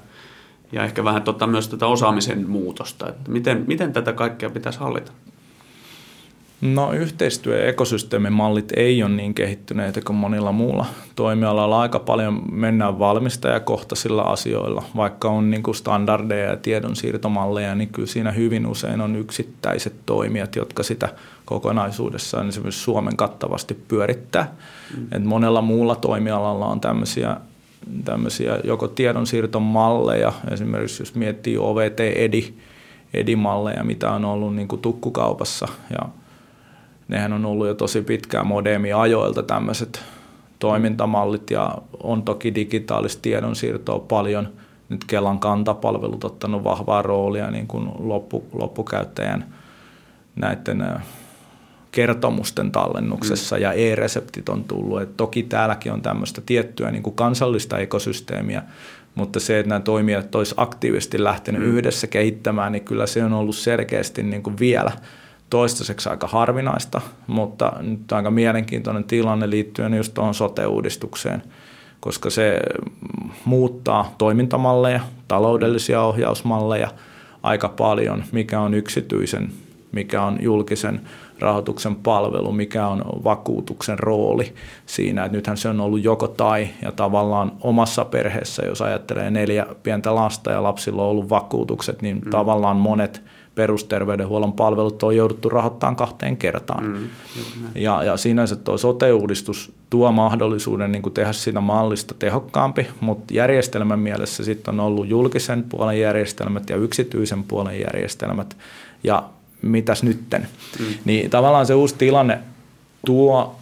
ja 0.72 0.84
ehkä 0.84 1.04
vähän 1.04 1.22
tota, 1.22 1.46
myös 1.46 1.68
tätä 1.68 1.86
osaamisen 1.86 2.50
muutosta. 2.50 3.08
Että 3.08 3.30
miten, 3.30 3.64
miten 3.66 3.92
tätä 3.92 4.12
kaikkea 4.12 4.50
pitäisi 4.50 4.78
hallita? 4.78 5.12
No 6.60 6.92
yhteistyö- 6.92 7.58
ja 7.58 7.68
ekosysteemimallit 7.68 8.72
ei 8.76 9.02
ole 9.02 9.10
niin 9.10 9.34
kehittyneitä 9.34 10.00
kuin 10.00 10.16
monilla 10.16 10.52
muulla 10.52 10.86
toimialalla. 11.16 11.80
Aika 11.80 11.98
paljon 11.98 12.42
mennään 12.52 12.98
valmistajakohtaisilla 12.98 14.22
asioilla. 14.22 14.82
Vaikka 14.96 15.28
on 15.28 15.50
niin 15.50 15.62
kuin 15.62 15.74
standardeja 15.74 16.50
ja 16.50 16.56
tiedonsiirtomalleja, 16.56 17.74
niin 17.74 17.88
kyllä 17.88 18.08
siinä 18.08 18.30
hyvin 18.30 18.66
usein 18.66 19.00
on 19.00 19.16
yksittäiset 19.16 19.94
toimijat, 20.06 20.56
jotka 20.56 20.82
sitä 20.82 21.08
kokonaisuudessaan 21.44 22.48
esimerkiksi 22.48 22.80
Suomen 22.80 23.16
kattavasti 23.16 23.74
pyörittää. 23.88 24.54
Mm. 24.96 25.06
Et 25.12 25.24
monella 25.24 25.62
muulla 25.62 25.94
toimialalla 25.94 26.66
on 26.66 26.80
tämmöisiä 26.80 27.36
tämmöisiä 28.04 28.58
joko 28.64 28.88
tiedonsiirtomalleja, 28.88 30.32
esimerkiksi 30.50 31.02
jos 31.02 31.14
miettii 31.14 31.58
OVT-EDI, 31.58 32.54
EDI-malleja, 33.14 33.84
mitä 33.84 34.10
on 34.10 34.24
ollut 34.24 34.56
niin 34.56 34.68
kuin 34.68 34.82
tukkukaupassa 34.82 35.68
ja 35.90 36.08
nehän 37.10 37.32
on 37.32 37.44
ollut 37.44 37.66
jo 37.66 37.74
tosi 37.74 38.02
pitkään 38.02 38.46
modeemi-ajoilta 38.46 39.42
tämmöiset 39.42 40.02
toimintamallit 40.58 41.50
ja 41.50 41.74
on 42.02 42.22
toki 42.22 42.54
digitaalista 42.54 43.22
tiedonsiirtoa 43.22 43.98
paljon. 43.98 44.48
Nyt 44.88 45.04
Kelan 45.04 45.38
kantapalvelut 45.38 46.24
ottanut 46.24 46.64
vahvaa 46.64 47.02
roolia 47.02 47.50
niin 47.50 47.66
kuin 47.66 47.90
loppu, 47.98 48.44
loppukäyttäjän 48.52 49.54
näiden 50.36 50.84
kertomusten 51.92 52.72
tallennuksessa 52.72 53.56
mm. 53.56 53.62
ja 53.62 53.72
e-reseptit 53.72 54.48
on 54.48 54.64
tullut. 54.64 55.02
Et 55.02 55.16
toki 55.16 55.42
täälläkin 55.42 55.92
on 55.92 56.02
tämmöistä 56.02 56.40
tiettyä 56.46 56.90
niin 56.90 57.02
kuin 57.02 57.16
kansallista 57.16 57.78
ekosysteemiä, 57.78 58.62
mutta 59.14 59.40
se, 59.40 59.58
että 59.58 59.68
nämä 59.68 59.80
toimijat 59.80 60.34
olisivat 60.34 60.62
aktiivisesti 60.62 61.24
lähtenyt 61.24 61.62
mm. 61.62 61.68
yhdessä 61.68 62.06
kehittämään, 62.06 62.72
niin 62.72 62.84
kyllä 62.84 63.06
se 63.06 63.24
on 63.24 63.32
ollut 63.32 63.56
selkeästi 63.56 64.22
niin 64.22 64.42
kuin 64.42 64.58
vielä– 64.58 64.92
toistaiseksi 65.50 66.08
aika 66.08 66.26
harvinaista, 66.26 67.00
mutta 67.26 67.72
nyt 67.80 68.12
aika 68.12 68.30
mielenkiintoinen 68.30 69.04
tilanne 69.04 69.50
liittyen 69.50 69.94
just 69.94 70.14
tuohon 70.14 70.34
sote-uudistukseen, 70.34 71.42
koska 72.00 72.30
se 72.30 72.60
muuttaa 73.44 74.14
toimintamalleja, 74.18 75.00
taloudellisia 75.28 76.02
ohjausmalleja 76.02 76.88
aika 77.42 77.68
paljon, 77.68 78.24
mikä 78.32 78.60
on 78.60 78.74
yksityisen, 78.74 79.52
mikä 79.92 80.22
on 80.22 80.38
julkisen 80.40 81.00
rahoituksen 81.38 81.96
palvelu, 81.96 82.52
mikä 82.52 82.86
on 82.86 83.02
vakuutuksen 83.24 83.98
rooli 83.98 84.54
siinä, 84.86 85.24
että 85.24 85.36
nythän 85.36 85.56
se 85.56 85.68
on 85.68 85.80
ollut 85.80 86.04
joko 86.04 86.28
tai 86.28 86.68
ja 86.82 86.92
tavallaan 86.92 87.52
omassa 87.60 88.04
perheessä, 88.04 88.66
jos 88.66 88.82
ajattelee 88.82 89.30
neljä 89.30 89.66
pientä 89.82 90.14
lasta 90.14 90.50
ja 90.50 90.62
lapsilla 90.62 91.02
on 91.02 91.08
ollut 91.08 91.30
vakuutukset, 91.30 92.02
niin 92.02 92.20
mm. 92.24 92.30
tavallaan 92.30 92.76
monet– 92.76 93.22
perusterveydenhuollon 93.60 94.52
palvelut 94.52 95.02
on 95.02 95.16
jouduttu 95.16 95.48
rahoittamaan 95.48 95.96
kahteen 95.96 96.36
kertaan. 96.36 96.84
Mm, 96.84 97.08
ja, 97.74 98.04
ja 98.04 98.16
sinänsä 98.16 98.56
tuo 98.56 98.78
sote-uudistus 98.78 99.72
tuo 99.90 100.12
mahdollisuuden 100.12 100.92
niin 100.92 101.02
kuin 101.02 101.12
tehdä 101.12 101.32
siitä 101.32 101.60
mallista 101.60 102.14
tehokkaampi, 102.18 102.86
mutta 103.00 103.34
järjestelmän 103.34 103.98
mielessä 103.98 104.44
sitten 104.44 104.74
on 104.74 104.86
ollut 104.86 105.08
julkisen 105.08 105.64
puolen 105.68 106.00
järjestelmät 106.00 106.70
ja 106.70 106.76
yksityisen 106.76 107.44
puolen 107.44 107.80
järjestelmät. 107.80 108.56
Ja 109.04 109.22
mitäs 109.62 110.02
nytten? 110.02 110.48
Mm. 110.78 110.86
Niin 111.04 111.30
tavallaan 111.30 111.66
se 111.66 111.74
uusi 111.74 111.94
tilanne 111.98 112.38
tuo 113.06 113.56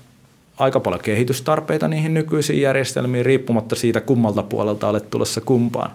aika 0.58 0.80
paljon 0.80 1.02
kehitystarpeita 1.02 1.88
niihin 1.88 2.14
nykyisiin 2.14 2.60
järjestelmiin, 2.60 3.26
riippumatta 3.26 3.76
siitä 3.76 4.00
kummalta 4.00 4.42
puolelta 4.42 4.88
olet 4.88 5.10
tulossa 5.10 5.40
kumpaan 5.40 5.90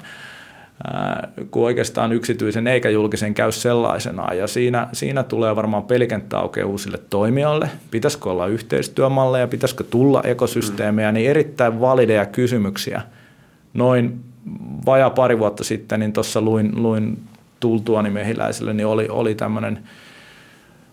kun 1.52 1.66
oikeastaan 1.66 2.12
yksityisen 2.14 2.68
eikä 2.68 2.90
julkisen 2.90 3.34
käy 3.34 3.52
sellaisenaan. 3.52 4.38
Ja 4.38 4.48
siinä, 4.48 4.88
siinä 4.94 5.24
tulee 5.24 5.56
varmaan 5.56 5.84
pelikenttä 5.84 6.40
aukeaa 6.40 6.68
uusille 6.68 7.00
toimijoille. 7.10 7.70
Pitäisikö 7.92 8.30
olla 8.30 8.48
yhteistyömalleja, 8.48 9.48
pitäisikö 9.48 9.84
tulla 9.84 10.22
ekosysteemejä, 10.24 11.12
niin 11.12 11.30
erittäin 11.30 11.80
valideja 11.80 12.26
kysymyksiä. 12.26 13.02
Noin 13.74 14.20
vajaa 14.86 15.10
pari 15.10 15.40
vuotta 15.40 15.64
sitten, 15.64 16.00
niin 16.00 16.14
tuossa 16.14 16.42
luin, 16.42 16.84
luin 16.84 17.20
tultuani 17.60 18.10
mehiläiselle, 18.10 18.74
niin 18.74 18.88
oli, 18.88 19.08
oli 19.10 19.36
tämmöinen– 19.36 19.80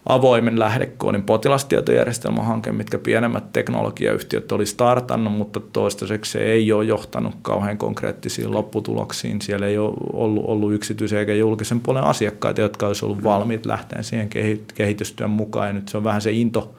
avoimen 0.06 0.58
lähdekoodin 0.58 1.22
potilastietojärjestelmähanke, 1.22 2.72
mitkä 2.72 2.98
pienemmät 2.98 3.52
teknologiayhtiöt 3.52 4.52
oli 4.52 4.66
startannut, 4.66 5.32
mutta 5.32 5.60
toistaiseksi 5.60 6.32
se 6.32 6.38
ei 6.38 6.72
ole 6.72 6.84
johtanut 6.84 7.34
kauhean 7.42 7.78
konkreettisiin 7.78 8.52
lopputuloksiin. 8.52 9.40
Siellä 9.40 9.66
ei 9.66 9.78
ole 9.78 9.94
ollut, 10.12 10.44
ollut 10.46 10.72
yksityisen 10.72 11.18
eikä 11.18 11.34
julkisen 11.34 11.80
puolen 11.80 12.04
asiakkaita, 12.04 12.60
jotka 12.60 12.86
olisi 12.86 13.04
ollut 13.04 13.24
valmiit 13.24 13.66
lähteä 13.66 14.02
siihen 14.02 14.28
kehitystyön 14.74 15.30
mukaan. 15.30 15.66
Ja 15.66 15.72
nyt 15.72 15.88
se 15.88 15.96
on 15.96 16.04
vähän 16.04 16.20
se 16.20 16.32
into, 16.32 16.74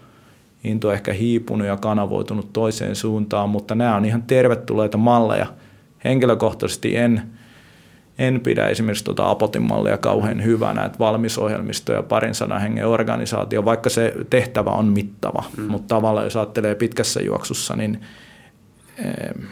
into 0.63 0.91
ehkä 0.91 1.13
hiipunut 1.13 1.67
ja 1.67 1.77
kanavoitunut 1.77 2.53
toiseen 2.53 2.95
suuntaan, 2.95 3.49
mutta 3.49 3.75
nämä 3.75 3.95
on 3.95 4.05
ihan 4.05 4.23
tervetulleita 4.23 4.97
malleja. 4.97 5.45
Henkilökohtaisesti 6.03 6.95
en– 6.95 7.21
en 8.21 8.41
pidä 8.41 8.67
esimerkiksi 8.67 9.03
tuota 9.03 9.29
Apotin 9.29 9.61
mallia 9.61 9.97
kauhean 9.97 10.43
hyvänä, 10.43 10.85
että 10.85 10.99
valmisohjelmisto 10.99 11.93
ja 11.93 12.03
parin 12.03 12.35
sadan 12.35 12.61
hengen 12.61 12.87
organisaatio, 12.87 13.65
vaikka 13.65 13.89
se 13.89 14.13
tehtävä 14.29 14.69
on 14.69 14.85
mittava, 14.85 15.43
mm. 15.57 15.63
mutta 15.63 15.95
tavallaan 15.95 16.25
jos 16.25 16.35
ajattelee 16.35 16.75
pitkässä 16.75 17.21
juoksussa, 17.21 17.75
niin 17.75 18.01
eh, 18.97 19.47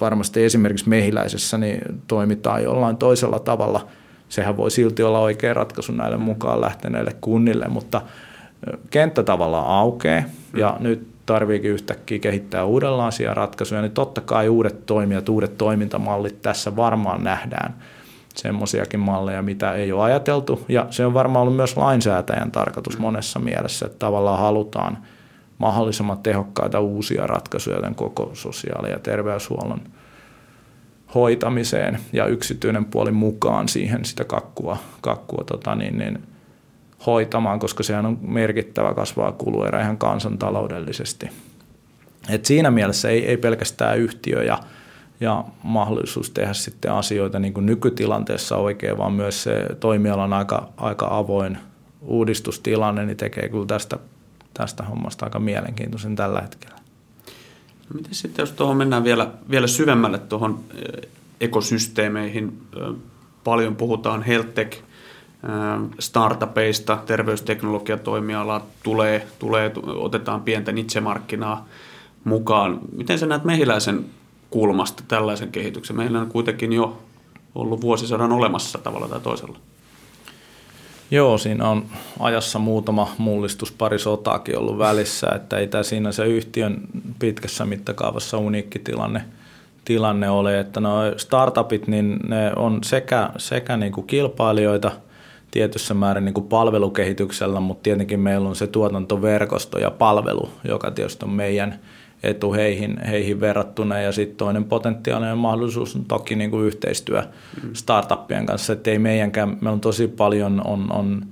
varmasti 0.00 0.44
esimerkiksi 0.44 0.88
mehiläisessä 0.88 1.58
niin 1.58 1.80
toimitaan 2.06 2.62
jollain 2.62 2.96
toisella 2.96 3.38
tavalla. 3.38 3.88
Sehän 4.28 4.56
voi 4.56 4.70
silti 4.70 5.02
olla 5.02 5.18
oikea 5.18 5.54
ratkaisu 5.54 5.92
näille 5.92 6.16
mukaan 6.16 6.60
lähteneille 6.60 7.16
kunnille, 7.20 7.68
mutta 7.68 8.02
eh, 8.66 8.78
kenttä 8.90 9.22
tavallaan 9.22 9.66
aukeaa 9.66 10.22
ja 10.56 10.76
mm. 10.78 10.82
nyt 10.82 11.17
tarviikin 11.28 11.70
yhtäkkiä 11.70 12.18
kehittää 12.18 12.64
uudenlaisia 12.64 13.34
ratkaisuja, 13.34 13.80
niin 13.80 13.92
totta 13.92 14.20
kai 14.20 14.48
uudet 14.48 14.86
toimijat, 14.86 15.28
uudet 15.28 15.58
toimintamallit 15.58 16.42
tässä 16.42 16.76
varmaan 16.76 17.24
nähdään. 17.24 17.74
Semmoisiakin 18.34 19.00
malleja, 19.00 19.42
mitä 19.42 19.72
ei 19.72 19.92
ole 19.92 20.02
ajateltu. 20.02 20.64
Ja 20.68 20.86
se 20.90 21.06
on 21.06 21.14
varmaan 21.14 21.42
ollut 21.42 21.56
myös 21.56 21.76
lainsäätäjän 21.76 22.50
tarkoitus 22.50 22.98
monessa 22.98 23.38
mielessä, 23.38 23.86
että 23.86 23.98
tavallaan 23.98 24.38
halutaan 24.38 24.98
mahdollisimman 25.58 26.18
tehokkaita 26.18 26.80
uusia 26.80 27.26
ratkaisuja 27.26 27.80
tämän 27.80 27.94
koko 27.94 28.30
sosiaali- 28.34 28.90
ja 28.90 28.98
terveyshuollon 28.98 29.80
hoitamiseen. 31.14 31.98
Ja 32.12 32.26
yksityinen 32.26 32.84
puoli 32.84 33.12
mukaan 33.12 33.68
siihen 33.68 34.04
sitä 34.04 34.24
kakkua, 34.24 34.76
kakkua 35.00 35.44
tota 35.46 35.74
niin, 35.74 35.98
niin 35.98 36.22
hoitamaan, 37.06 37.58
koska 37.58 37.82
sehän 37.82 38.06
on 38.06 38.18
merkittävä 38.22 38.94
kasvaa 38.94 39.32
kuluerä 39.32 39.82
ihan 39.82 39.98
kansantaloudellisesti. 39.98 41.30
Et 42.28 42.44
siinä 42.44 42.70
mielessä 42.70 43.08
ei, 43.08 43.26
ei 43.26 43.36
pelkästään 43.36 43.98
yhtiö 43.98 44.44
ja, 44.44 44.58
ja 45.20 45.44
mahdollisuus 45.62 46.30
tehdä 46.30 46.52
sitten 46.52 46.92
asioita 46.92 47.38
niin 47.38 47.54
kuin 47.54 47.66
nykytilanteessa 47.66 48.56
oikein, 48.56 48.98
vaan 48.98 49.12
myös 49.12 49.42
se 49.42 49.66
toimialan 49.80 50.32
aika, 50.32 50.68
aika 50.76 51.08
avoin 51.10 51.58
uudistustilanne 52.00 53.06
niin 53.06 53.16
tekee 53.16 53.48
kyllä 53.48 53.66
tästä, 53.66 53.98
tästä 54.54 54.82
hommasta 54.82 55.26
aika 55.26 55.38
mielenkiintoisen 55.38 56.16
tällä 56.16 56.40
hetkellä. 56.40 56.76
No 57.88 57.94
miten 57.94 58.14
sitten, 58.14 58.42
jos 58.42 58.52
tuohon 58.52 58.76
mennään 58.76 59.04
vielä, 59.04 59.30
vielä 59.50 59.66
syvemmälle 59.66 60.18
tuohon 60.18 60.60
ekosysteemeihin, 61.40 62.62
paljon 63.44 63.76
puhutaan 63.76 64.22
health 64.22 64.48
tech 64.48 64.82
startupeista, 65.98 66.98
terveysteknologiatoimialaa 67.06 68.66
tulee, 68.82 69.26
tulee, 69.38 69.72
otetaan 69.86 70.42
pientä 70.42 70.72
niche-markkinaa 70.72 71.68
mukaan. 72.24 72.80
Miten 72.96 73.18
sä 73.18 73.26
näet 73.26 73.44
mehiläisen 73.44 74.04
kulmasta 74.50 75.02
tällaisen 75.08 75.52
kehityksen? 75.52 75.96
Meillä 75.96 76.20
on 76.20 76.26
kuitenkin 76.28 76.72
jo 76.72 76.98
ollut 77.54 77.80
vuosisadan 77.80 78.32
olemassa 78.32 78.78
tavalla 78.78 79.08
tai 79.08 79.20
toisella. 79.20 79.58
Joo, 81.10 81.38
siinä 81.38 81.68
on 81.68 81.84
ajassa 82.20 82.58
muutama 82.58 83.14
mullistus, 83.18 83.72
pari 83.72 83.98
sotaakin 83.98 84.58
ollut 84.58 84.78
välissä, 84.78 85.28
että 85.34 85.56
ei 85.56 85.66
tämä 85.66 85.82
siinä 85.82 86.12
se 86.12 86.26
yhtiön 86.26 86.80
pitkässä 87.18 87.64
mittakaavassa 87.64 88.38
uniikki 88.38 88.78
tilanne, 88.78 89.24
tilanne 89.84 90.30
ole, 90.30 90.60
että 90.60 90.80
no 90.80 90.98
startupit, 91.16 91.86
niin 91.86 92.20
ne 92.28 92.52
on 92.56 92.78
sekä, 92.84 93.30
sekä 93.36 93.76
niin 93.76 93.92
kuin 93.92 94.06
kilpailijoita– 94.06 94.92
tietyssä 95.50 95.94
määrin 95.94 96.24
niin 96.24 96.34
kuin 96.34 96.46
palvelukehityksellä, 96.46 97.60
mutta 97.60 97.82
tietenkin 97.82 98.20
meillä 98.20 98.48
on 98.48 98.56
se 98.56 98.66
tuotantoverkosto 98.66 99.78
ja 99.78 99.90
palvelu, 99.90 100.48
joka 100.64 100.90
tietysti 100.90 101.24
on 101.24 101.32
meidän 101.32 101.78
etu 102.22 102.52
heihin, 102.52 103.00
heihin 103.06 103.40
verrattuna. 103.40 103.98
Ja 103.98 104.12
sitten 104.12 104.36
toinen 104.36 104.64
potentiaalinen 104.64 105.38
mahdollisuus 105.38 105.96
on 105.96 106.04
toki 106.04 106.36
niin 106.36 106.50
kuin 106.50 106.66
yhteistyö 106.66 107.22
mm. 107.62 107.70
startuppien 107.72 108.46
kanssa, 108.46 108.72
että 108.72 108.90
ei 108.90 108.98
meidänkään, 108.98 109.48
meillä 109.48 109.70
on 109.70 109.80
tosi 109.80 110.08
paljon 110.08 110.66
on, 110.66 110.92
on 110.92 111.26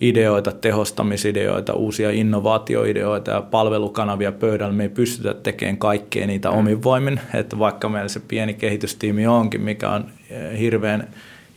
ideoita, 0.00 0.52
tehostamisideoita, 0.52 1.72
uusia 1.72 2.10
innovaatioideoita 2.10 3.30
ja 3.30 3.40
palvelukanavia 3.40 4.32
pöydällä. 4.32 4.74
Me 4.74 4.82
ei 4.82 4.88
pystytä 4.88 5.34
tekemään 5.34 5.76
kaikkea 5.76 6.26
niitä 6.26 6.50
mm. 6.50 6.58
omin 6.58 6.82
voimin, 6.82 7.20
että 7.34 7.58
vaikka 7.58 7.88
meillä 7.88 8.08
se 8.08 8.20
pieni 8.20 8.54
kehitystiimi 8.54 9.26
onkin, 9.26 9.60
mikä 9.60 9.90
on 9.90 10.04
eh, 10.30 10.58
hirveän 10.58 11.08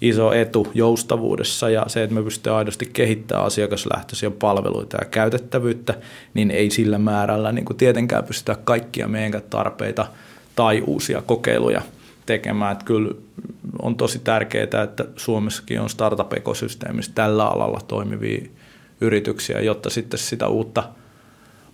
iso 0.02 0.34
etu 0.34 0.68
joustavuudessa 0.74 1.70
ja 1.70 1.84
se, 1.88 2.04
että 2.04 2.16
me 2.16 2.24
pystytään 2.24 2.56
aidosti 2.56 2.90
kehittämään 2.94 3.46
asiakaslähtöisiä 3.46 4.32
palveluita 4.32 4.98
ja 5.02 5.06
käytettävyyttä, 5.06 5.94
niin 6.34 6.52
ei 6.52 6.70
sillä 6.70 6.98
määrällä 6.98 7.52
niin 7.52 7.66
kuin 7.66 7.78
tietenkään 7.78 8.24
pystytä 8.24 8.58
kaikkia 8.64 9.08
meidän 9.08 9.42
tarpeita 9.50 10.08
tai 10.56 10.84
uusia 10.88 11.22
kokeiluja 11.22 11.82
tekemään. 12.25 12.72
Että 12.72 12.86
kyllä 12.86 13.12
on 13.82 13.96
tosi 13.96 14.20
tärkeää, 14.20 14.84
että 14.84 15.06
Suomessakin 15.16 15.82
on 15.82 15.90
startup-ekosysteemissä 15.90 17.12
tällä 17.16 17.46
alalla 17.46 17.82
toimivia 17.88 18.48
yrityksiä, 19.02 19.60
jotta 19.60 19.90
sitten 19.90 20.20
sitä 20.20 20.48
uutta 20.48 20.84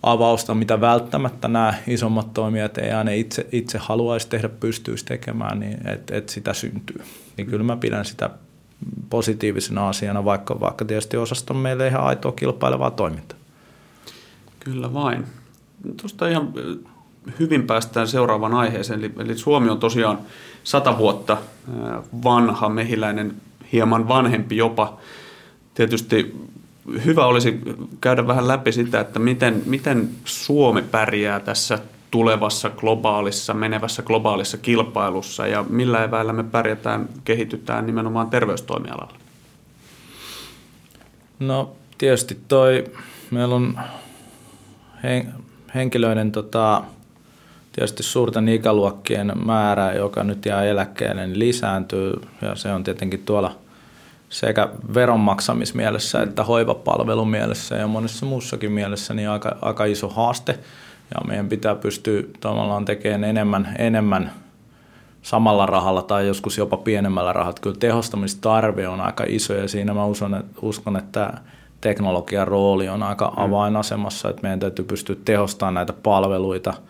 avausta, 0.04 0.56
mitä 0.56 0.82
välttämättä 0.82 1.48
nämä 1.48 1.74
isommat 1.88 2.34
toimijat 2.34 2.78
ei 2.78 2.92
aina 2.92 3.12
itse, 3.12 3.48
itse 3.52 3.78
haluaisi 3.78 4.30
tehdä, 4.30 4.50
pystyisi 4.50 5.06
tekemään, 5.06 5.60
niin 5.60 5.88
että 5.88 6.18
et 6.18 6.30
sitä 6.30 6.54
syntyy. 6.54 7.02
Niin 7.38 7.48
kyllä 7.48 7.64
mä 7.64 7.78
pidän 7.78 8.06
sitä 8.06 8.30
positiivisena 9.10 9.90
asiana, 9.90 10.26
vaikka, 10.26 10.60
vaikka 10.60 10.86
tietysti 10.86 11.18
osasta 11.18 11.54
on 11.54 11.60
meille 11.60 11.88
ihan 11.88 12.04
aitoa 12.04 12.32
kilpailevaa 12.32 12.92
toimintaa. 12.92 13.38
Kyllä 14.60 14.94
vain. 14.94 15.26
Tuosta 15.98 16.28
ihan 16.28 16.54
hyvin 17.40 17.64
päästään 17.64 18.08
seuraavaan 18.08 18.54
aiheeseen. 18.54 19.00
Eli, 19.00 19.12
eli 19.20 19.38
Suomi 19.38 19.70
on 19.70 19.80
tosiaan 19.80 20.20
sata 20.64 20.98
vuotta 20.98 21.38
vanha 22.24 22.70
mehiläinen, 22.70 23.36
hieman 23.72 24.08
vanhempi 24.08 24.58
jopa. 24.58 24.98
Tietysti 25.74 26.36
hyvä 27.06 27.26
olisi 27.26 27.62
käydä 28.02 28.28
vähän 28.28 28.48
läpi 28.48 28.72
sitä, 28.72 29.00
että 29.00 29.20
miten, 29.20 29.62
miten 29.66 30.10
Suomi 30.26 30.82
pärjää 30.82 31.40
tässä 31.40 31.80
tulevassa 32.12 32.70
globaalissa, 32.70 33.54
menevässä 33.54 34.02
globaalissa 34.02 34.58
kilpailussa 34.58 35.48
ja 35.48 35.66
millä 35.70 36.04
eväillä 36.04 36.34
me 36.34 36.44
pärjätään, 36.44 37.10
kehitytään 37.24 37.86
nimenomaan 37.86 38.30
terveystoimialalla? 38.30 39.14
No 41.40 41.76
tietysti 41.98 42.38
toi, 42.48 42.84
meillä 43.32 43.56
on 43.56 43.80
henkilöiden 45.76 46.32
tota, 46.32 46.84
tietysti 47.72 48.04
suurten 48.04 48.50
ikäluokkien 48.50 49.32
määrä, 49.46 49.94
joka 49.94 50.24
nyt 50.24 50.46
jää 50.46 50.64
eläkkeelle, 50.64 51.28
niin 51.28 51.40
lisääntyy 51.40 52.14
ja 52.42 52.56
se 52.56 52.72
on 52.72 52.84
tietenkin 52.84 53.24
tuolla 53.26 53.56
sekä 54.32 54.70
veronmaksamismielessä 54.94 56.22
että 56.22 56.44
hoivapalvelumielessä 56.44 57.76
ja 57.76 57.88
monessa 57.88 58.26
muussakin 58.26 58.72
mielessä 58.72 59.14
niin 59.14 59.30
aika, 59.30 59.58
aika 59.62 59.86
iso 59.86 60.10
haaste. 60.10 60.60
Ja 61.16 61.28
meidän 61.28 61.50
pitää 61.50 61.76
pystyä 61.76 62.24
tavallaan 62.40 62.86
tekemään 62.86 63.24
enemmän, 63.24 63.76
enemmän 63.80 64.32
samalla 65.22 65.66
rahalla 65.66 66.02
tai 66.02 66.28
joskus 66.28 66.58
jopa 66.58 66.78
pienemmällä 66.78 67.34
rahalla. 67.34 67.58
Kyllä 67.62 67.78
tehostamistarve 67.80 68.88
on 68.88 69.02
aika 69.02 69.24
iso 69.28 69.54
ja 69.54 69.68
siinä 69.68 69.94
mä 69.94 70.06
uskon, 70.06 70.36
että, 70.36 70.60
uskon, 70.62 70.98
että 70.98 71.34
teknologian 71.82 72.48
rooli 72.48 72.90
on 72.90 73.04
aika 73.04 73.28
mm. 73.38 73.44
avainasemassa, 73.44 74.30
että 74.30 74.42
meidän 74.42 74.60
täytyy 74.60 74.86
pystyä 74.86 75.16
tehostamaan 75.26 75.74
näitä 75.74 75.94
palveluita– 75.94 76.74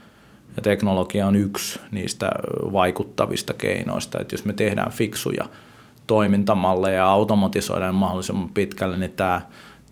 ja 0.56 0.62
teknologia 0.62 1.28
on 1.28 1.36
yksi 1.36 1.80
niistä 1.92 2.32
vaikuttavista 2.74 3.54
keinoista, 3.54 4.20
että 4.20 4.34
jos 4.34 4.46
me 4.46 4.54
tehdään 4.54 4.92
fiksuja 4.92 5.46
toimintamalleja 6.08 6.96
ja 6.96 7.08
automatisoidaan 7.08 7.96
mahdollisimman 7.96 8.50
pitkälle, 8.50 8.98
niin 8.98 9.12
tämä 9.12 9.42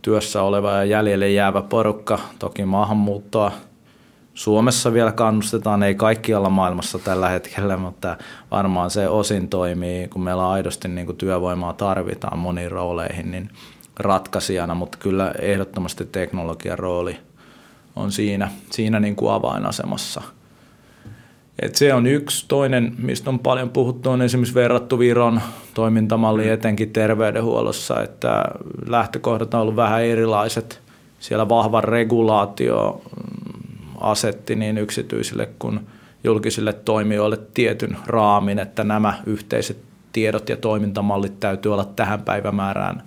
työssä 0.02 0.42
oleva 0.42 0.72
ja 0.72 0.86
jäljelle 0.86 1.30
jäävä 1.30 1.62
porukka, 1.62 2.20
toki 2.40 2.66
maahanmuuttoa 2.66 3.52
Suomessa 4.34 4.94
vielä 4.94 5.12
kannustetaan, 5.12 5.84
ei 5.84 5.96
kaikkialla 5.96 6.50
maailmassa 6.50 7.00
tällä 7.00 7.30
hetkellä, 7.30 7.78
mutta 7.78 8.18
varmaan 8.52 8.90
se 8.90 9.10
osin 9.10 9.50
toimii, 9.50 10.08
kun 10.08 10.24
meillä 10.24 10.50
aidosti 10.50 10.88
niin 10.88 11.06
kuin 11.06 11.18
työvoimaa 11.18 11.74
tarvitaan 11.74 12.40
moniin 12.40 12.72
rooleihin, 12.72 13.32
niin 13.32 13.50
ratkaisijana, 13.98 14.76
mutta 14.76 14.98
kyllä 14.98 15.32
ehdottomasti 15.42 16.06
teknologian 16.06 16.80
rooli 16.80 17.18
on 17.96 18.12
siinä, 18.12 18.52
siinä 18.72 19.00
niin 19.00 19.16
kuin 19.16 19.34
avainasemassa– 19.34 20.22
et 21.62 21.76
se 21.76 21.94
on 21.94 22.08
yksi. 22.08 22.46
Toinen, 22.48 22.96
mistä 22.98 23.30
on 23.30 23.40
paljon 23.40 23.70
puhuttu, 23.70 24.10
on 24.10 24.22
esimerkiksi 24.22 24.56
verrattu 24.56 25.00
Viron 25.00 25.42
toimintamalli 25.74 26.44
mm. 26.44 26.54
etenkin 26.54 26.90
terveydenhuollossa, 26.90 28.04
että 28.04 28.44
lähtökohdat 28.88 29.54
on 29.54 29.62
ollut 29.62 29.76
vähän 29.76 30.04
erilaiset. 30.04 30.82
Siellä 31.20 31.50
vahva 31.50 31.82
regulaatio 31.82 33.02
mm, 33.04 33.84
asetti 34.02 34.56
niin 34.56 34.78
yksityisille 34.78 35.50
kuin 35.60 35.80
julkisille 36.24 36.74
toimijoille 36.74 37.38
tietyn 37.54 37.98
raamin, 38.08 38.60
että 38.60 38.84
nämä 38.84 39.14
yhteiset 39.26 39.78
tiedot 40.14 40.50
ja 40.50 40.58
toimintamallit 40.58 41.40
täytyy 41.40 41.74
olla 41.74 41.86
tähän 41.86 42.22
päivämäärään 42.22 43.04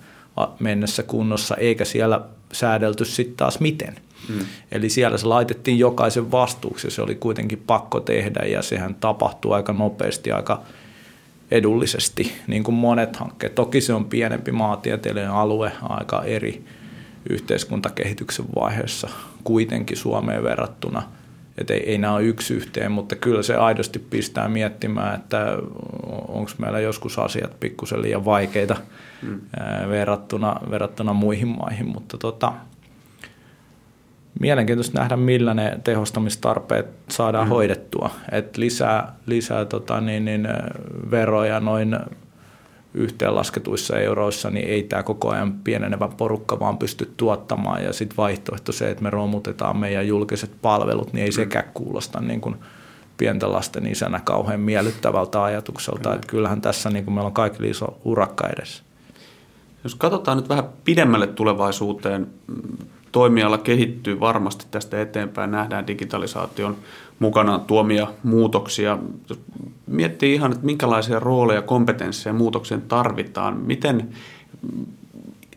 mennessä 0.61 1.03
kunnossa, 1.03 1.57
eikä 1.57 1.85
siellä 1.85 2.21
säädelty 2.53 3.05
sitten 3.05 3.37
taas 3.37 3.61
miten– 3.61 3.97
Mm. 4.29 4.39
Eli 4.73 4.89
siellä 4.89 5.19
se 5.19 5.27
laitettiin 5.27 5.79
jokaisen 5.79 6.31
vastuuksi 6.31 6.87
ja 6.87 6.91
se 6.91 7.03
oli 7.03 7.15
kuitenkin 7.15 7.63
pakko 7.67 8.01
tehdä 8.01 8.41
ja 8.47 8.63
sehän 8.63 8.95
tapahtui 8.95 9.55
aika 9.55 9.73
nopeasti, 9.73 10.33
aika 10.33 10.63
edullisesti, 11.51 12.33
niin 12.47 12.65
kuin 12.65 12.75
monet 12.75 13.17
hankkeet. 13.17 13.55
Toki 13.55 13.81
se 13.81 13.93
on 13.93 14.05
pienempi 14.05 14.53
maantieteellinen 14.53 15.31
alue, 15.31 15.73
aika 15.83 16.23
eri 16.23 16.65
yhteiskuntakehityksen 17.31 18.45
vaiheessa 18.55 19.09
kuitenkin 19.45 19.97
Suomeen 19.97 20.43
verrattuna. 20.43 21.03
Että 21.59 21.75
ei, 21.75 21.91
ei 21.91 21.99
nämä 21.99 22.15
ole 22.15 22.25
yksi 22.25 22.55
yhteen, 22.55 22.93
mutta 22.93 23.17
kyllä 23.17 23.43
se 23.43 23.55
aidosti 23.55 23.99
pistää 23.99 24.49
miettimään, 24.49 25.15
että 25.15 25.59
onko 26.29 26.51
meillä 26.59 26.81
joskus 26.81 27.19
asiat 27.19 27.61
pikkusen 27.61 28.03
liian 28.03 28.25
vaikeita 28.25 28.77
mm. 29.23 29.41
verrattuna, 29.89 30.57
verrattuna 30.71 31.13
muihin 31.13 31.49
maihin, 31.49 31.89
mutta 31.89 32.19
tota, 32.19 32.53
mielenkiintoista 34.40 34.99
nähdä, 34.99 35.16
millä 35.16 35.55
ne 35.55 35.79
tehostamistarpeet 35.85 36.87
saadaan 37.09 37.47
mm. 37.47 37.51
hoidettua. 37.51 38.11
Et 38.33 38.57
lisää 38.57 39.14
lisää 39.27 39.64
tota, 39.64 40.01
niin, 40.01 40.25
niin, 40.25 40.49
veroja 41.11 41.61
noin 41.61 41.99
yhteenlasketuissa 42.95 43.99
euroissa, 43.99 44.51
niin 44.51 44.68
ei 44.68 44.83
tämä 44.83 45.03
koko 45.03 45.31
ajan 45.31 45.53
pienenevä 45.53 46.09
porukka 46.16 46.61
vaan 46.61 46.79
pysty 46.79 47.12
tuottamaan. 47.16 47.85
Ja 47.85 47.92
sitten 47.92 48.16
vaihtoehto 48.16 48.73
se, 48.73 48.90
että 48.90 49.03
me 49.03 49.11
romutetaan 49.11 49.77
meidän 49.77 50.09
julkiset 50.09 50.51
palvelut, 50.62 51.12
niin 51.12 51.23
ei 51.23 51.31
mm. 51.31 51.35
sekään 51.35 51.71
kuulosta 51.75 52.21
niin 52.21 52.40
kuin 52.40 52.57
pienten 53.16 53.53
lasten 53.53 53.87
isänä 53.87 54.21
kauhean 54.25 54.61
miellyttävältä 54.61 55.42
ajatukselta. 55.42 56.09
Mm. 56.09 56.14
Että 56.14 56.27
kyllähän 56.27 56.61
tässä 56.61 56.90
niin 56.90 57.05
kuin 57.05 57.14
meillä 57.14 57.27
on 57.27 57.35
kaikki 57.35 57.71
iso 57.71 58.01
urakka 58.05 58.49
edessä. 58.49 58.83
Jos 59.85 59.95
katsotaan 59.95 60.37
nyt 60.37 60.49
vähän 60.49 60.64
pidemmälle 60.85 61.27
tulevaisuuteen, 61.27 62.27
toimiala 63.12 63.59
kehittyy 63.59 64.20
varmasti 64.20 64.66
tästä 64.70 65.01
eteenpäin, 65.01 65.51
nähdään 65.51 65.87
digitalisaation 65.87 66.77
mukana 67.18 67.59
tuomia 67.59 68.07
muutoksia. 68.22 68.98
Miettii 69.87 70.35
ihan, 70.35 70.53
että 70.53 70.66
minkälaisia 70.66 71.20
rooleja, 71.20 71.62
kompetensseja 71.62 72.33
muutoksen 72.33 72.83
tarvitaan, 72.83 73.57
miten 73.57 74.09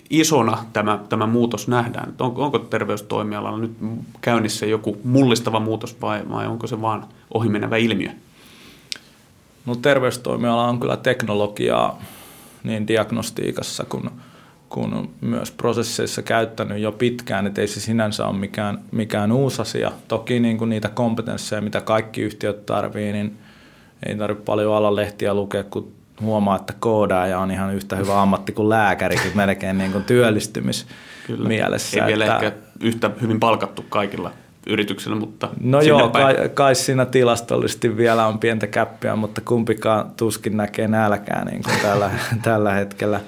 isona 0.09 0.65
tämä, 0.73 0.99
tämä 1.09 1.27
muutos 1.27 1.67
nähdään? 1.67 2.13
On, 2.19 2.33
onko 2.35 2.59
terveystoimialalla 2.59 3.57
nyt 3.57 3.77
käynnissä 4.21 4.65
joku 4.65 4.97
mullistava 5.03 5.59
muutos 5.59 6.01
vai, 6.01 6.21
vai 6.29 6.47
onko 6.47 6.67
se 6.67 6.81
vaan 6.81 7.05
ohimenevä 7.33 7.77
ilmiö? 7.77 8.09
No 9.65 9.75
terveystoimiala 9.75 10.67
on 10.67 10.79
kyllä 10.79 10.97
teknologiaa 10.97 12.01
niin 12.63 12.87
diagnostiikassa 12.87 13.85
kuin 13.85 14.09
kun 14.75 15.09
myös 15.21 15.51
prosesseissa 15.51 16.21
käyttänyt 16.21 16.79
jo 16.79 16.91
pitkään, 16.91 17.47
että 17.47 17.61
ei 17.61 17.67
se 17.67 17.79
sinänsä 17.79 18.27
ole 18.27 18.37
mikään, 18.37 18.79
mikään 18.91 19.31
uusi 19.31 19.61
asia. 19.61 19.91
Toki 20.07 20.39
niin 20.39 20.57
kuin 20.57 20.69
niitä 20.69 20.89
kompetensseja, 20.89 21.61
mitä 21.61 21.81
kaikki 21.81 22.21
yhtiöt 22.21 22.65
tarvii, 22.65 23.13
niin 23.13 23.37
ei 24.05 24.15
tarvitse 24.15 24.45
paljon 24.45 24.75
alalehtiä 24.75 25.33
lukea, 25.33 25.63
kun 25.63 25.91
huomaa, 26.21 26.55
että 26.55 26.73
koodaaja 26.79 27.39
on 27.39 27.51
ihan 27.51 27.75
yhtä 27.75 27.95
hyvä 27.95 28.21
ammatti 28.21 28.51
kuin 28.51 28.69
lääkärikin 28.69 29.31
melkein 29.35 29.77
niin 29.77 29.91
kuin 29.91 30.03
työllistymismielessä. 30.03 32.01
Ei 32.01 32.07
vielä 32.07 32.25
että, 32.25 32.35
ehkä 32.35 32.51
yhtä 32.83 33.11
hyvin 33.21 33.39
palkattu 33.39 33.85
kaikilla 33.89 34.31
yrityksillä, 34.67 35.15
mutta 35.15 35.49
No 35.59 35.81
joo, 35.81 36.09
kai, 36.09 36.49
kai 36.53 36.75
siinä 36.75 37.05
tilastollisesti 37.05 37.97
vielä 37.97 38.27
on 38.27 38.39
pientä 38.39 38.67
käppiä, 38.67 39.15
mutta 39.15 39.41
kumpikaan 39.41 40.11
tuskin 40.17 40.57
näkee 40.57 40.87
nälkää 40.87 41.45
niin 41.45 41.63
kuin 41.63 41.75
tällä, 41.81 42.11
tällä 42.43 42.73
hetkellä. 42.73 43.19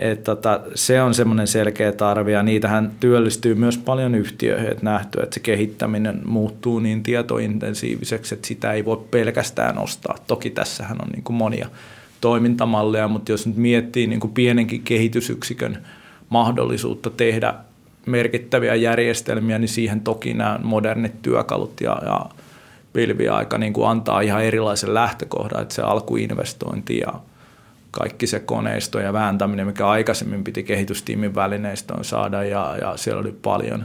Et 0.00 0.24
tota, 0.24 0.60
se 0.74 1.02
on 1.02 1.14
semmoinen 1.14 1.46
selkeä 1.46 1.92
tarve 1.92 2.32
ja 2.32 2.42
niitähän 2.42 2.92
työllistyy 3.00 3.54
myös 3.54 3.78
paljon 3.78 4.14
yhtiöihin, 4.14 4.70
että 4.70 4.84
nähty, 4.84 5.20
että 5.22 5.34
se 5.34 5.40
kehittäminen 5.40 6.20
muuttuu 6.24 6.78
niin 6.78 7.02
tietointensiiviseksi, 7.02 8.34
että 8.34 8.48
sitä 8.48 8.72
ei 8.72 8.84
voi 8.84 9.04
pelkästään 9.10 9.78
ostaa. 9.78 10.16
Toki 10.26 10.50
tässähän 10.50 10.96
on 11.02 11.08
niin 11.08 11.22
kuin 11.22 11.36
monia 11.36 11.68
toimintamalleja, 12.20 13.08
mutta 13.08 13.32
jos 13.32 13.46
nyt 13.46 13.56
miettii 13.56 14.06
niin 14.06 14.20
kuin 14.20 14.32
pienenkin 14.32 14.82
kehitysyksikön 14.82 15.78
mahdollisuutta 16.28 17.10
tehdä 17.10 17.54
merkittäviä 18.06 18.74
järjestelmiä, 18.74 19.58
niin 19.58 19.68
siihen 19.68 20.00
toki 20.00 20.34
nämä 20.34 20.60
modernit 20.62 21.22
työkalut 21.22 21.80
ja, 21.80 22.02
ja 22.04 22.26
pilviaika 22.92 23.58
niin 23.58 23.72
kuin 23.72 23.88
antaa 23.88 24.20
ihan 24.20 24.44
erilaisen 24.44 24.94
lähtökohdan, 24.94 25.62
että 25.62 25.74
se 25.74 25.82
alkuinvestointi 25.82 26.98
ja 26.98 27.12
kaikki 27.92 28.26
se 28.26 28.40
koneisto 28.40 29.00
ja 29.00 29.12
vääntäminen, 29.12 29.66
mikä 29.66 29.88
aikaisemmin 29.88 30.44
piti 30.44 30.62
kehitystiimin 30.62 31.34
välineistöön 31.34 32.04
saada 32.04 32.44
ja, 32.44 32.76
ja 32.80 32.96
siellä 32.96 33.20
oli 33.20 33.32
paljon 33.42 33.84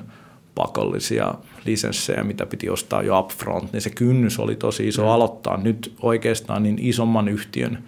pakollisia 0.55 1.33
lisenssejä, 1.65 2.23
mitä 2.23 2.45
piti 2.45 2.69
ostaa 2.69 3.01
jo 3.01 3.19
upfront, 3.19 3.73
niin 3.73 3.81
se 3.81 3.89
kynnys 3.89 4.39
oli 4.39 4.55
tosi 4.55 4.87
iso 4.87 5.01
mm. 5.01 5.07
aloittaa. 5.07 5.57
Nyt 5.57 5.93
oikeastaan 6.01 6.63
niin 6.63 6.77
isomman 6.79 7.27
yhtiön 7.27 7.83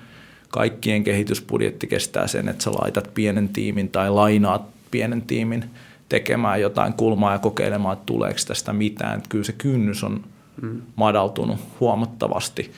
kaikkien 0.49 1.03
kehitysbudjetti 1.03 1.87
kestää 1.87 2.27
sen, 2.27 2.49
että 2.49 2.63
sä 2.63 2.71
laitat 2.71 3.11
pienen 3.13 3.49
tiimin 3.49 3.89
tai 3.89 4.09
lainaat 4.09 4.61
pienen 4.91 5.21
tiimin 5.21 5.65
tekemään 6.09 6.61
jotain 6.61 6.93
kulmaa 6.93 7.31
ja 7.31 7.39
kokeilemaan, 7.39 7.93
että 7.93 8.05
tuleeko 8.05 8.39
tästä 8.47 8.73
mitään. 8.73 9.17
Että 9.17 9.29
kyllä 9.29 9.43
se 9.43 9.53
kynnys 9.53 10.03
on 10.03 10.23
mm. 10.61 10.81
madaltunut 10.95 11.59
huomattavasti. 11.79 12.71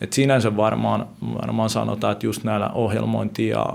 Et 0.00 0.12
sinänsä 0.12 0.56
varmaan, 0.56 1.06
varmaan 1.42 1.70
sanotaan, 1.70 2.12
että 2.12 2.26
just 2.26 2.44
näillä 2.44 2.68
ohjelmointi- 2.68 3.48
ja 3.48 3.66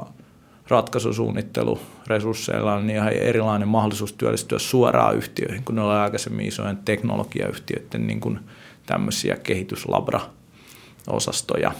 ratkaisusuunnitteluresursseilla 0.67 2.73
on 2.73 2.88
niin 2.88 2.97
ihan 2.97 3.13
erilainen 3.13 3.67
mahdollisuus 3.67 4.13
työllistyä 4.13 4.60
suoraan 4.60 5.15
yhtiöihin, 5.15 5.63
kun 5.63 5.75
ne 5.75 5.81
oli 5.81 5.95
aikaisemmin 5.95 6.47
isojen 6.47 6.77
teknologiayhtiöiden 6.77 8.07
niin 8.07 8.19
kuin 8.19 8.39
tämmöisiä 8.86 9.36
kehityslabra-osastoja. 9.36 11.71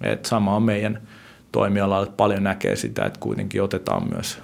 Et 0.00 0.24
sama 0.24 0.56
on 0.56 0.62
meidän 0.62 1.00
toimialalla, 1.52 2.02
että 2.02 2.16
paljon 2.16 2.44
näkee 2.44 2.76
sitä, 2.76 3.04
että 3.04 3.20
kuitenkin 3.20 3.62
otetaan 3.62 4.08
myös 4.14 4.38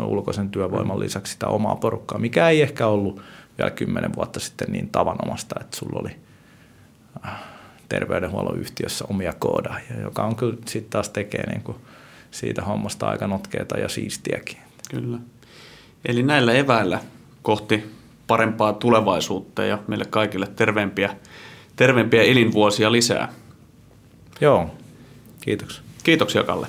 ulkoisen 0.00 0.50
työvoiman 0.50 1.00
lisäksi 1.00 1.32
sitä 1.32 1.46
omaa 1.46 1.76
porukkaa, 1.76 2.18
mikä 2.18 2.48
ei 2.48 2.62
ehkä 2.62 2.86
ollut 2.86 3.22
vielä 3.58 3.70
kymmenen 3.70 4.14
vuotta 4.14 4.40
sitten 4.40 4.72
niin 4.72 4.88
tavanomasta, 4.88 5.54
että 5.60 5.76
sulla 5.76 6.00
oli 6.00 6.16
äh, 7.26 7.51
terveydenhuollon 7.92 8.58
yhtiössä 8.58 9.04
omia 9.10 9.32
koodaajia, 9.38 10.00
joka 10.02 10.24
on 10.24 10.36
kyllä 10.36 10.56
sitten 10.66 10.90
taas 10.90 11.08
tekee 11.08 11.50
niin 11.50 11.62
kuin 11.62 11.76
siitä 12.30 12.62
hommasta 12.62 13.08
aika 13.08 13.26
notkeeta 13.26 13.78
ja 13.78 13.88
siistiäkin. 13.88 14.58
Kyllä. 14.90 15.18
Eli 16.04 16.22
näillä 16.22 16.52
eväillä 16.52 17.00
kohti 17.42 17.84
parempaa 18.26 18.72
tulevaisuutta 18.72 19.64
ja 19.64 19.78
meille 19.86 20.04
kaikille 20.04 20.46
terveempiä, 20.56 21.16
terveempiä 21.76 22.22
elinvuosia 22.22 22.92
lisää. 22.92 23.32
Joo, 24.40 24.70
kiitoksia. 25.40 25.82
Kiitoksia 26.04 26.42
Kalle. 26.42 26.66